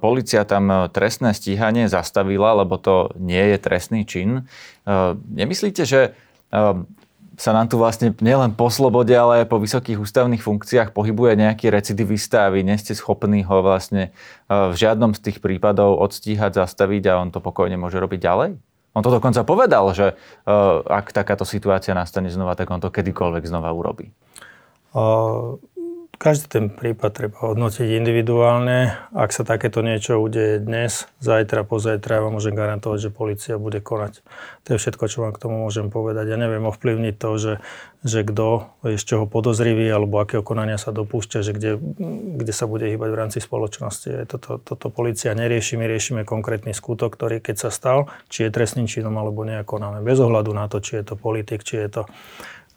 Polícia 0.00 0.40
tam 0.48 0.88
trestné 0.88 1.36
stíhanie 1.36 1.84
zastavila, 1.92 2.56
lebo 2.56 2.80
to 2.80 3.12
nie 3.20 3.52
je 3.52 3.58
trestný 3.60 4.08
čin. 4.08 4.48
Nemyslíte, 5.36 5.84
že 5.84 6.16
sa 7.36 7.52
nám 7.52 7.68
tu 7.68 7.76
vlastne 7.76 8.16
nielen 8.18 8.56
po 8.56 8.72
slobode, 8.72 9.12
ale 9.12 9.44
aj 9.44 9.52
po 9.52 9.60
vysokých 9.60 10.00
ústavných 10.00 10.40
funkciách 10.40 10.96
pohybuje 10.96 11.36
nejaký 11.36 11.68
recidivista 11.68 12.48
a 12.48 12.52
vy 12.52 12.64
nie 12.64 12.76
ste 12.80 12.96
schopní 12.96 13.44
ho 13.44 13.60
vlastne 13.60 14.10
e, 14.48 14.52
v 14.52 14.74
žiadnom 14.74 15.12
z 15.12 15.20
tých 15.30 15.38
prípadov 15.44 16.00
odstíhať, 16.00 16.56
zastaviť 16.56 17.12
a 17.12 17.20
on 17.20 17.28
to 17.28 17.44
pokojne 17.44 17.76
môže 17.76 18.00
robiť 18.00 18.20
ďalej? 18.20 18.50
On 18.96 19.04
to 19.04 19.12
dokonca 19.12 19.44
povedal, 19.44 19.92
že 19.92 20.06
e, 20.12 20.14
ak 20.88 21.12
takáto 21.12 21.44
situácia 21.44 21.92
nastane 21.92 22.32
znova, 22.32 22.56
tak 22.56 22.72
on 22.72 22.80
to 22.80 22.88
kedykoľvek 22.88 23.44
znova 23.44 23.70
urobí. 23.76 24.10
Uh 24.96 25.60
každý 26.16 26.46
ten 26.48 26.64
prípad 26.72 27.12
treba 27.12 27.38
hodnotiť 27.52 27.86
individuálne. 27.96 28.96
Ak 29.12 29.30
sa 29.30 29.44
takéto 29.44 29.84
niečo 29.84 30.18
udeje 30.18 30.58
dnes, 30.58 31.06
zajtra, 31.20 31.62
pozajtra, 31.62 32.18
ja 32.18 32.24
vám 32.24 32.40
môžem 32.40 32.56
garantovať, 32.56 33.08
že 33.08 33.10
policia 33.14 33.54
bude 33.60 33.78
konať. 33.84 34.24
To 34.66 34.74
je 34.74 34.80
všetko, 34.80 35.04
čo 35.06 35.22
vám 35.22 35.32
k 35.36 35.40
tomu 35.44 35.62
môžem 35.62 35.92
povedať. 35.92 36.32
Ja 36.32 36.40
neviem 36.40 36.66
ovplyvniť 36.66 37.14
to, 37.20 37.30
že, 37.38 37.54
že 38.02 38.26
kto 38.26 38.72
je 38.88 38.98
z 38.98 39.04
čoho 39.04 39.24
podozrivý 39.30 39.86
alebo 39.92 40.18
aké 40.18 40.40
konania 40.40 40.80
sa 40.80 40.90
dopúšťa, 40.90 41.38
že 41.44 41.52
kde, 41.54 41.72
kde 42.42 42.52
sa 42.52 42.66
bude 42.66 42.88
hýbať 42.88 43.10
v 43.12 43.20
rámci 43.20 43.38
spoločnosti. 43.38 44.26
Toto, 44.26 44.58
toto 44.58 44.86
policia 44.90 45.36
nerieši, 45.36 45.78
my 45.78 45.86
riešime 45.86 46.26
konkrétny 46.26 46.74
skutok, 46.74 47.14
ktorý 47.14 47.38
keď 47.38 47.68
sa 47.68 47.70
stal, 47.70 48.10
či 48.32 48.48
je 48.48 48.50
trestným 48.50 48.88
činom 48.88 49.14
alebo 49.14 49.46
nekonáme. 49.46 50.02
Bez 50.02 50.18
ohľadu 50.18 50.50
na 50.56 50.66
to, 50.66 50.82
či 50.82 50.98
je 50.98 51.04
to 51.06 51.14
politik, 51.14 51.62
či 51.62 51.86
je 51.86 51.88
to 51.88 52.02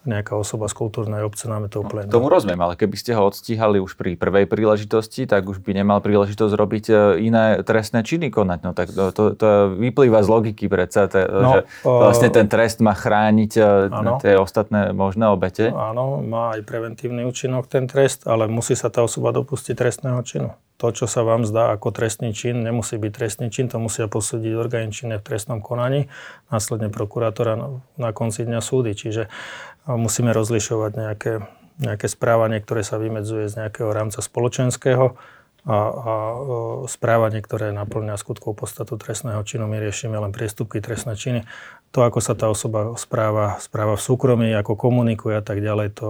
nejaká 0.08 0.32
osoba 0.32 0.64
z 0.64 0.74
kultúrnej 0.80 1.20
obce, 1.20 1.44
nám 1.44 1.68
je 1.68 1.76
to 1.76 1.84
úplne... 1.84 2.08
No, 2.08 2.16
tomu 2.16 2.32
rozumiem, 2.32 2.56
ale 2.56 2.72
keby 2.72 2.96
ste 2.96 3.12
ho 3.12 3.28
odstíhali 3.28 3.76
už 3.84 4.00
pri 4.00 4.16
prvej 4.16 4.48
príležitosti, 4.48 5.28
tak 5.28 5.44
už 5.44 5.60
by 5.60 5.76
nemal 5.76 6.00
príležitosť 6.00 6.54
robiť 6.56 6.84
e, 6.88 6.94
iné 7.28 7.60
trestné 7.60 8.00
činy 8.00 8.32
konať. 8.32 8.58
No 8.64 8.72
tak 8.72 8.88
to, 8.96 9.12
to, 9.12 9.36
to 9.36 9.76
vyplýva 9.76 10.24
z 10.24 10.28
logiky 10.32 10.72
predsa, 10.72 11.04
te, 11.04 11.20
no, 11.28 11.52
že 11.52 11.60
vlastne 11.84 12.32
ten 12.32 12.48
trest 12.48 12.80
má 12.80 12.96
chrániť 12.96 13.52
e, 13.60 13.62
tie 14.24 14.40
ostatné 14.40 14.96
možné 14.96 15.28
obete. 15.28 15.68
Áno, 15.68 16.24
má 16.24 16.56
aj 16.56 16.64
preventívny 16.64 17.28
účinok 17.28 17.68
ten 17.68 17.84
trest, 17.84 18.24
ale 18.24 18.48
musí 18.48 18.72
sa 18.72 18.88
tá 18.88 19.04
osoba 19.04 19.36
dopustiť 19.36 19.76
trestného 19.76 20.20
činu 20.24 20.56
to, 20.80 20.96
čo 20.96 21.04
sa 21.04 21.20
vám 21.20 21.44
zdá 21.44 21.76
ako 21.76 21.92
trestný 21.92 22.32
čin, 22.32 22.64
nemusí 22.64 22.96
byť 22.96 23.12
trestný 23.12 23.52
čin, 23.52 23.68
to 23.68 23.76
musia 23.76 24.08
posúdiť 24.08 24.56
orgány 24.56 24.88
činné 24.88 25.20
v 25.20 25.26
trestnom 25.28 25.60
konaní, 25.60 26.08
následne 26.48 26.88
prokurátora 26.88 27.52
na, 27.52 27.68
na 28.00 28.10
konci 28.16 28.48
dňa 28.48 28.64
súdy. 28.64 28.96
Čiže 28.96 29.28
musíme 29.86 30.34
rozlišovať 30.34 30.92
nejaké, 30.96 31.32
nejaké 31.80 32.06
správanie, 32.10 32.60
ktoré 32.60 32.84
sa 32.84 33.00
vymedzuje 33.00 33.48
z 33.48 33.64
nejakého 33.64 33.88
rámca 33.94 34.20
spoločenského 34.20 35.16
a, 35.64 35.76
a 35.76 36.12
správanie, 36.88 37.44
ktoré 37.44 37.72
naplňa 37.76 38.16
skutkov 38.16 38.56
podstatu 38.56 38.96
trestného 38.96 39.40
činu. 39.44 39.68
My 39.68 39.76
riešime 39.76 40.16
len 40.16 40.32
priestupky 40.32 40.80
trestné 40.80 41.16
činy. 41.16 41.44
To, 41.92 42.04
ako 42.04 42.20
sa 42.24 42.32
tá 42.32 42.48
osoba 42.48 42.96
správa, 42.96 43.60
správa 43.60 44.00
v 44.00 44.04
súkromí, 44.04 44.48
ako 44.56 44.76
komunikuje 44.78 45.36
a 45.36 45.44
tak 45.44 45.60
ďalej, 45.60 46.00
to 46.00 46.08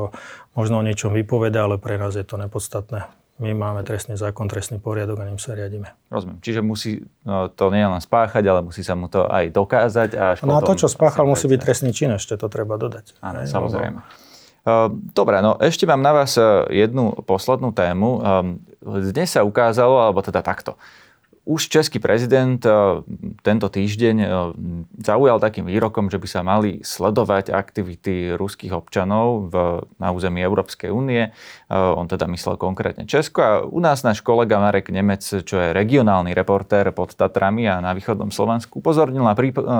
možno 0.55 0.79
o 0.79 0.87
niečom 0.87 1.11
vypoveda, 1.11 1.67
ale 1.67 1.83
pre 1.83 1.99
nás 1.99 2.15
je 2.15 2.23
to 2.23 2.39
nepodstatné 2.39 3.20
my 3.41 3.57
máme 3.57 3.81
trestný 3.89 4.21
zákon, 4.21 4.47
trestný 4.53 4.77
poriadok 4.77 5.17
a 5.19 5.25
ním 5.25 5.41
sa 5.41 5.57
riadíme. 5.57 5.89
Rozumiem. 6.13 6.39
Čiže 6.45 6.61
musí 6.61 7.01
no, 7.25 7.49
to 7.49 7.73
nie 7.73 7.81
len 7.81 7.99
spáchať, 7.99 8.45
ale 8.45 8.61
musí 8.61 8.85
sa 8.85 8.93
mu 8.93 9.09
to 9.09 9.25
aj 9.25 9.49
dokázať. 9.49 10.11
A 10.21 10.25
až 10.37 10.45
no 10.45 10.55
a 10.55 10.61
to, 10.61 10.77
čo 10.77 10.93
spáchal, 10.93 11.25
musí 11.25 11.49
byť 11.49 11.61
trestný 11.65 11.91
čin, 11.97 12.13
ešte 12.13 12.37
to 12.37 12.53
treba 12.53 12.77
dodať. 12.77 13.17
Áno, 13.25 13.41
samozrejme. 13.49 14.01
Dobre, 15.17 15.41
no 15.41 15.57
ešte 15.57 15.89
mám 15.89 16.05
na 16.05 16.13
vás 16.13 16.37
e, 16.37 16.45
jednu 16.85 17.17
poslednú 17.25 17.73
tému. 17.73 18.21
Ehm, 18.21 18.61
dnes 18.85 19.33
sa 19.33 19.41
ukázalo, 19.41 20.05
alebo 20.05 20.21
teda 20.21 20.45
takto. 20.45 20.77
Už 21.49 21.73
český 21.73 21.99
prezident 21.99 22.61
tento 23.41 23.67
týždeň 23.73 24.17
zaujal 25.01 25.41
takým 25.41 25.67
výrokom, 25.67 26.13
že 26.13 26.21
by 26.21 26.29
sa 26.29 26.41
mali 26.45 26.85
sledovať 26.85 27.51
aktivity 27.51 28.37
ruských 28.37 28.77
občanov 28.77 29.51
v, 29.51 29.55
na 29.97 30.13
území 30.13 30.39
Európskej 30.45 30.93
únie. 30.93 31.33
On 31.73 32.05
teda 32.05 32.29
myslel 32.29 32.61
konkrétne 32.61 33.09
Česko 33.09 33.39
a 33.41 33.53
u 33.65 33.81
nás 33.81 34.05
náš 34.05 34.21
kolega 34.21 34.61
Marek 34.61 34.93
Nemec, 34.93 35.25
čo 35.25 35.57
je 35.59 35.73
regionálny 35.73 36.37
reportér 36.37 36.93
pod 36.93 37.17
Tatrami 37.17 37.67
a 37.67 37.81
na 37.81 37.97
východnom 37.97 38.29
Slovensku, 38.29 38.85
upozornil 38.85 39.25
na 39.25 39.35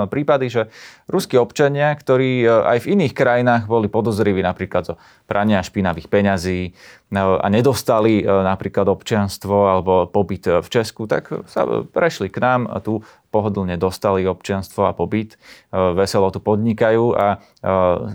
prípady, 0.09 0.49
že 0.49 0.61
ruskí 1.07 1.37
občania, 1.37 1.93
ktorí 1.93 2.43
aj 2.47 2.83
v 2.83 2.89
iných 2.99 3.13
krajinách 3.13 3.63
boli 3.69 3.87
podozriví 3.87 4.41
napríklad 4.43 4.83
zo 4.91 4.95
prania 5.29 5.63
špinavých 5.63 6.09
peňazí 6.09 6.73
a 7.19 7.45
nedostali 7.51 8.23
napríklad 8.23 8.87
občianstvo 8.87 9.67
alebo 9.67 10.07
pobyt 10.07 10.47
v 10.47 10.67
Česku, 10.67 11.11
tak 11.11 11.27
sa 11.43 11.67
prešli 11.91 12.31
k 12.31 12.39
nám 12.39 12.71
a 12.71 12.79
tu 12.79 13.03
pohodlne 13.31 13.79
dostali 13.79 14.27
občianstvo 14.27 14.85
a 14.85 14.93
pobyt, 14.93 15.35
e, 15.35 15.95
veselo 15.95 16.27
tu 16.29 16.43
podnikajú 16.43 17.15
a 17.15 17.27
e, 17.31 17.37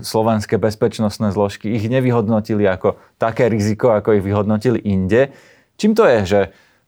slovenské 0.05 0.61
bezpečnostné 0.61 1.33
zložky 1.33 1.73
ich 1.73 1.89
nevyhodnotili 1.89 2.69
ako 2.69 3.01
také 3.17 3.49
riziko, 3.49 3.91
ako 3.91 4.21
ich 4.21 4.23
vyhodnotili 4.23 4.77
inde. 4.85 5.33
Čím 5.81 5.97
to 5.97 6.05
je, 6.05 6.19
že 6.23 6.39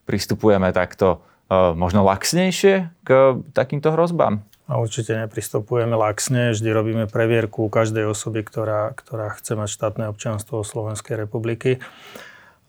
pristupujeme 0.06 0.70
takto 0.70 1.26
e, 1.50 1.74
možno 1.74 2.06
laxnejšie 2.06 3.02
k 3.02 3.08
takýmto 3.50 3.90
hrozbám? 3.90 4.46
A 4.70 4.78
určite 4.78 5.18
nepristupujeme 5.18 5.98
laxne, 5.98 6.54
vždy 6.54 6.70
robíme 6.70 7.04
previerku 7.10 7.66
každej 7.66 8.06
osoby, 8.06 8.46
ktorá, 8.46 8.94
ktorá 8.94 9.34
chce 9.34 9.58
mať 9.58 9.66
štátne 9.66 10.04
občianstvo 10.14 10.62
Slovenskej 10.62 11.18
republiky. 11.18 11.82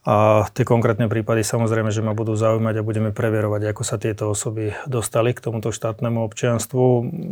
A 0.01 0.49
tie 0.57 0.65
konkrétne 0.65 1.05
prípady 1.05 1.45
samozrejme, 1.45 1.93
že 1.93 2.01
ma 2.01 2.17
budú 2.17 2.33
zaujímať 2.33 2.81
a 2.81 2.87
budeme 2.87 3.13
preverovať, 3.13 3.69
ako 3.69 3.83
sa 3.85 4.01
tieto 4.01 4.33
osoby 4.33 4.73
dostali 4.89 5.29
k 5.29 5.45
tomuto 5.45 5.69
štátnemu 5.69 6.25
občianstvu. 6.25 6.83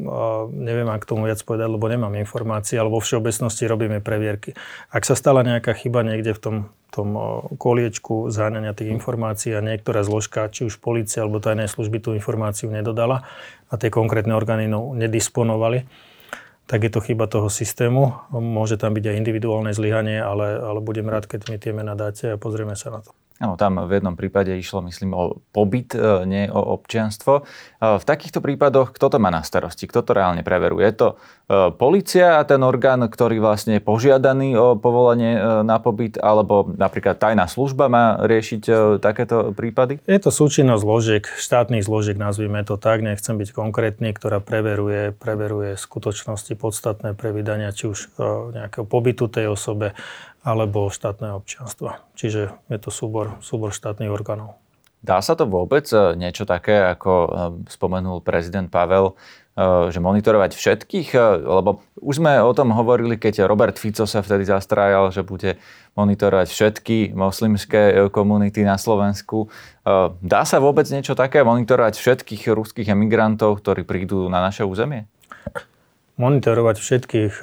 A 0.06 0.46
neviem, 0.54 0.86
ak 0.86 1.02
tomu 1.02 1.26
viac 1.26 1.42
povedať, 1.42 1.66
lebo 1.66 1.90
nemám 1.90 2.14
informácie, 2.22 2.78
ale 2.78 2.94
vo 2.94 3.02
všeobecnosti 3.02 3.66
robíme 3.66 4.06
previerky. 4.06 4.54
Ak 4.94 5.02
sa 5.02 5.18
stala 5.18 5.42
nejaká 5.42 5.74
chyba 5.74 6.06
niekde 6.06 6.38
v 6.38 6.42
tom, 6.46 6.56
tom 6.94 7.18
koliečku 7.58 8.30
zháňania 8.30 8.78
tých 8.78 8.94
informácií 8.94 9.58
a 9.58 9.66
niektorá 9.66 10.06
zložka, 10.06 10.46
či 10.54 10.70
už 10.70 10.78
policia 10.78 11.26
alebo 11.26 11.42
tajné 11.42 11.66
služby 11.66 11.98
tú 11.98 12.14
informáciu 12.14 12.70
nedodala 12.70 13.26
a 13.66 13.82
tie 13.82 13.90
konkrétne 13.90 14.38
orgány 14.38 14.70
no, 14.70 14.94
nedisponovali, 14.94 15.90
tak 16.70 16.86
je 16.86 16.94
to 16.94 17.02
chyba 17.02 17.26
toho 17.26 17.50
systému. 17.50 18.30
Môže 18.30 18.78
tam 18.78 18.94
byť 18.94 19.10
aj 19.10 19.16
individuálne 19.18 19.74
zlyhanie, 19.74 20.22
ale, 20.22 20.54
ale 20.62 20.78
budem 20.86 21.10
rád, 21.10 21.26
keď 21.26 21.50
mi 21.50 21.58
tie 21.58 21.74
mená 21.74 21.98
dáte 21.98 22.30
a 22.30 22.38
pozrieme 22.38 22.78
sa 22.78 22.94
na 22.94 23.02
to. 23.02 23.10
Áno, 23.40 23.56
tam 23.56 23.80
v 23.88 23.96
jednom 23.96 24.20
prípade 24.20 24.52
išlo, 24.52 24.84
myslím, 24.84 25.16
o 25.16 25.40
pobyt, 25.56 25.96
e, 25.96 26.28
nie 26.28 26.52
o 26.52 26.76
občianstvo. 26.76 27.48
E, 27.80 27.96
v 27.96 28.04
takýchto 28.04 28.44
prípadoch, 28.44 28.92
kto 28.92 29.16
to 29.16 29.16
má 29.16 29.32
na 29.32 29.48
starosti? 29.48 29.88
Kto 29.88 30.04
to 30.04 30.12
reálne 30.12 30.44
preveruje? 30.44 30.84
Je 30.84 30.96
to 31.00 31.08
e, 31.48 31.72
policia 31.72 32.36
a 32.36 32.44
ten 32.44 32.60
orgán, 32.68 33.00
ktorý 33.08 33.40
vlastne 33.40 33.80
je 33.80 33.82
požiadaný 33.82 34.60
o 34.60 34.76
povolenie 34.76 35.64
na 35.64 35.80
pobyt, 35.80 36.20
alebo 36.20 36.68
napríklad 36.68 37.16
tajná 37.16 37.48
služba 37.48 37.88
má 37.88 38.20
riešiť 38.28 38.62
takéto 39.00 39.56
prípady? 39.56 40.04
Je 40.04 40.20
to 40.20 40.36
súčinnosť 40.36 40.84
zložiek, 40.84 41.24
štátnych 41.24 41.88
zložiek, 41.88 42.20
nazvime 42.20 42.68
to 42.68 42.76
tak, 42.76 43.00
nechcem 43.00 43.40
byť 43.40 43.56
konkrétny, 43.56 44.12
ktorá 44.12 44.44
preveruje, 44.44 45.16
preveruje 45.16 45.80
skutočnosti 45.80 46.60
podstatné 46.60 47.16
pre 47.16 47.32
vydania 47.32 47.72
či 47.72 47.88
už 47.88 48.12
nejakého 48.52 48.84
pobytu 48.84 49.32
tej 49.32 49.56
osobe, 49.56 49.96
alebo 50.44 50.88
štátneho 50.88 51.40
občianstva. 51.40 52.04
Čiže 52.16 52.56
je 52.72 52.78
to 52.80 52.90
súbor, 52.90 53.40
súbor 53.44 53.76
štátnych 53.76 54.12
orgánov. 54.12 54.60
Dá 55.00 55.24
sa 55.24 55.32
to 55.32 55.48
vôbec 55.48 55.88
e, 55.96 56.20
niečo 56.20 56.44
také, 56.44 56.76
ako 56.76 57.12
e, 57.12 57.30
spomenul 57.72 58.20
prezident 58.20 58.68
Pavel, 58.68 59.16
e, 59.56 59.88
že 59.96 60.04
monitorovať 60.04 60.52
všetkých? 60.52 61.16
Lebo 61.40 61.80
už 62.04 62.20
sme 62.20 62.44
o 62.44 62.52
tom 62.52 62.76
hovorili, 62.76 63.16
keď 63.16 63.48
Robert 63.48 63.80
Fico 63.80 64.04
sa 64.04 64.20
vtedy 64.20 64.44
zastrájal, 64.44 65.16
že 65.16 65.24
bude 65.24 65.56
monitorovať 65.96 66.52
všetky 66.52 66.98
moslimské 67.16 68.12
komunity 68.12 68.68
na 68.68 68.76
Slovensku. 68.76 69.48
Dá 70.20 70.42
sa 70.44 70.60
vôbec 70.60 70.88
niečo 70.92 71.16
také, 71.16 71.44
monitorovať 71.48 71.96
všetkých 71.96 72.52
ruských 72.52 72.92
emigrantov, 72.92 73.64
ktorí 73.64 73.88
prídu 73.88 74.28
na 74.28 74.44
naše 74.44 74.68
územie? 74.68 75.08
Monitorovať 76.20 76.84
všetkých, 76.84 77.34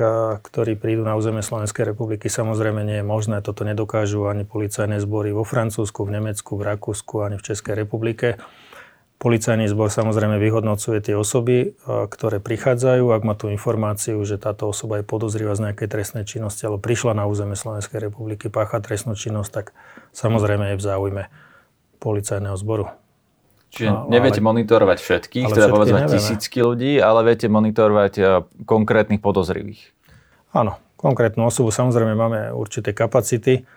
ktorí 0.44 0.76
prídu 0.76 1.00
na 1.00 1.16
územie 1.16 1.40
Slovenskej 1.40 1.96
republiky, 1.96 2.28
samozrejme 2.28 2.84
nie 2.84 3.00
je 3.00 3.06
možné. 3.08 3.40
Toto 3.40 3.64
nedokážu 3.64 4.28
ani 4.28 4.44
policajné 4.44 5.00
zbory 5.00 5.32
vo 5.32 5.48
Francúzsku, 5.48 6.04
v 6.04 6.20
Nemecku, 6.20 6.60
v 6.60 6.76
Rakúsku, 6.76 7.24
ani 7.24 7.40
v 7.40 7.46
Českej 7.48 7.72
republike. 7.72 8.36
Policajný 9.16 9.64
zbor 9.72 9.88
samozrejme 9.88 10.36
vyhodnocuje 10.36 11.00
tie 11.00 11.16
osoby, 11.16 11.72
ktoré 11.88 12.36
prichádzajú. 12.36 13.16
Ak 13.16 13.24
má 13.24 13.32
tú 13.32 13.48
informáciu, 13.48 14.20
že 14.28 14.36
táto 14.36 14.68
osoba 14.68 15.00
je 15.00 15.08
podozrivá 15.08 15.56
z 15.56 15.72
nejakej 15.72 15.88
trestnej 15.88 16.28
činnosti 16.28 16.68
alebo 16.68 16.84
prišla 16.84 17.16
na 17.16 17.24
územie 17.24 17.56
Slovenskej 17.56 18.12
republiky 18.12 18.52
páchať 18.52 18.92
trestnú 18.92 19.16
činnosť, 19.16 19.50
tak 19.56 19.66
samozrejme 20.12 20.76
je 20.76 20.76
v 20.76 20.84
záujme 20.84 21.22
policajného 21.96 22.60
zboru. 22.60 22.92
Čiže 23.76 23.92
no, 23.92 24.08
neviete 24.08 24.40
ale, 24.40 24.48
monitorovať 24.48 24.98
všetkých, 25.04 25.46
teda 25.52 25.68
povedzme 25.68 26.08
tisícky 26.08 26.64
ľudí, 26.64 26.96
ale 26.96 27.28
viete 27.28 27.44
monitorovať 27.52 28.12
e, 28.16 28.22
konkrétnych 28.64 29.20
podozrivých. 29.20 29.92
Áno, 30.56 30.80
konkrétnu 30.96 31.44
osobu. 31.44 31.68
Samozrejme 31.68 32.16
máme 32.16 32.40
určité 32.56 32.96
kapacity, 32.96 33.68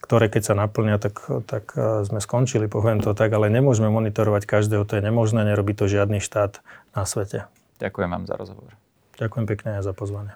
ktoré 0.00 0.32
keď 0.32 0.42
sa 0.42 0.54
naplnia, 0.56 0.96
tak, 0.96 1.20
tak 1.44 1.76
e, 1.76 2.08
sme 2.08 2.24
skončili, 2.24 2.64
poviem 2.64 3.04
to 3.04 3.12
tak, 3.12 3.28
ale 3.36 3.52
nemôžeme 3.52 3.92
monitorovať 3.92 4.48
každého, 4.48 4.88
to 4.88 4.96
je 4.96 5.02
nemožné, 5.04 5.44
nerobí 5.44 5.76
to 5.76 5.84
žiadny 5.84 6.24
štát 6.24 6.64
na 6.96 7.04
svete. 7.04 7.44
Ďakujem 7.76 8.08
vám 8.08 8.24
za 8.24 8.40
rozhovor. 8.40 8.72
Ďakujem 9.20 9.44
pekne 9.44 9.68
aj 9.80 9.84
za 9.84 9.92
pozvanie. 9.92 10.32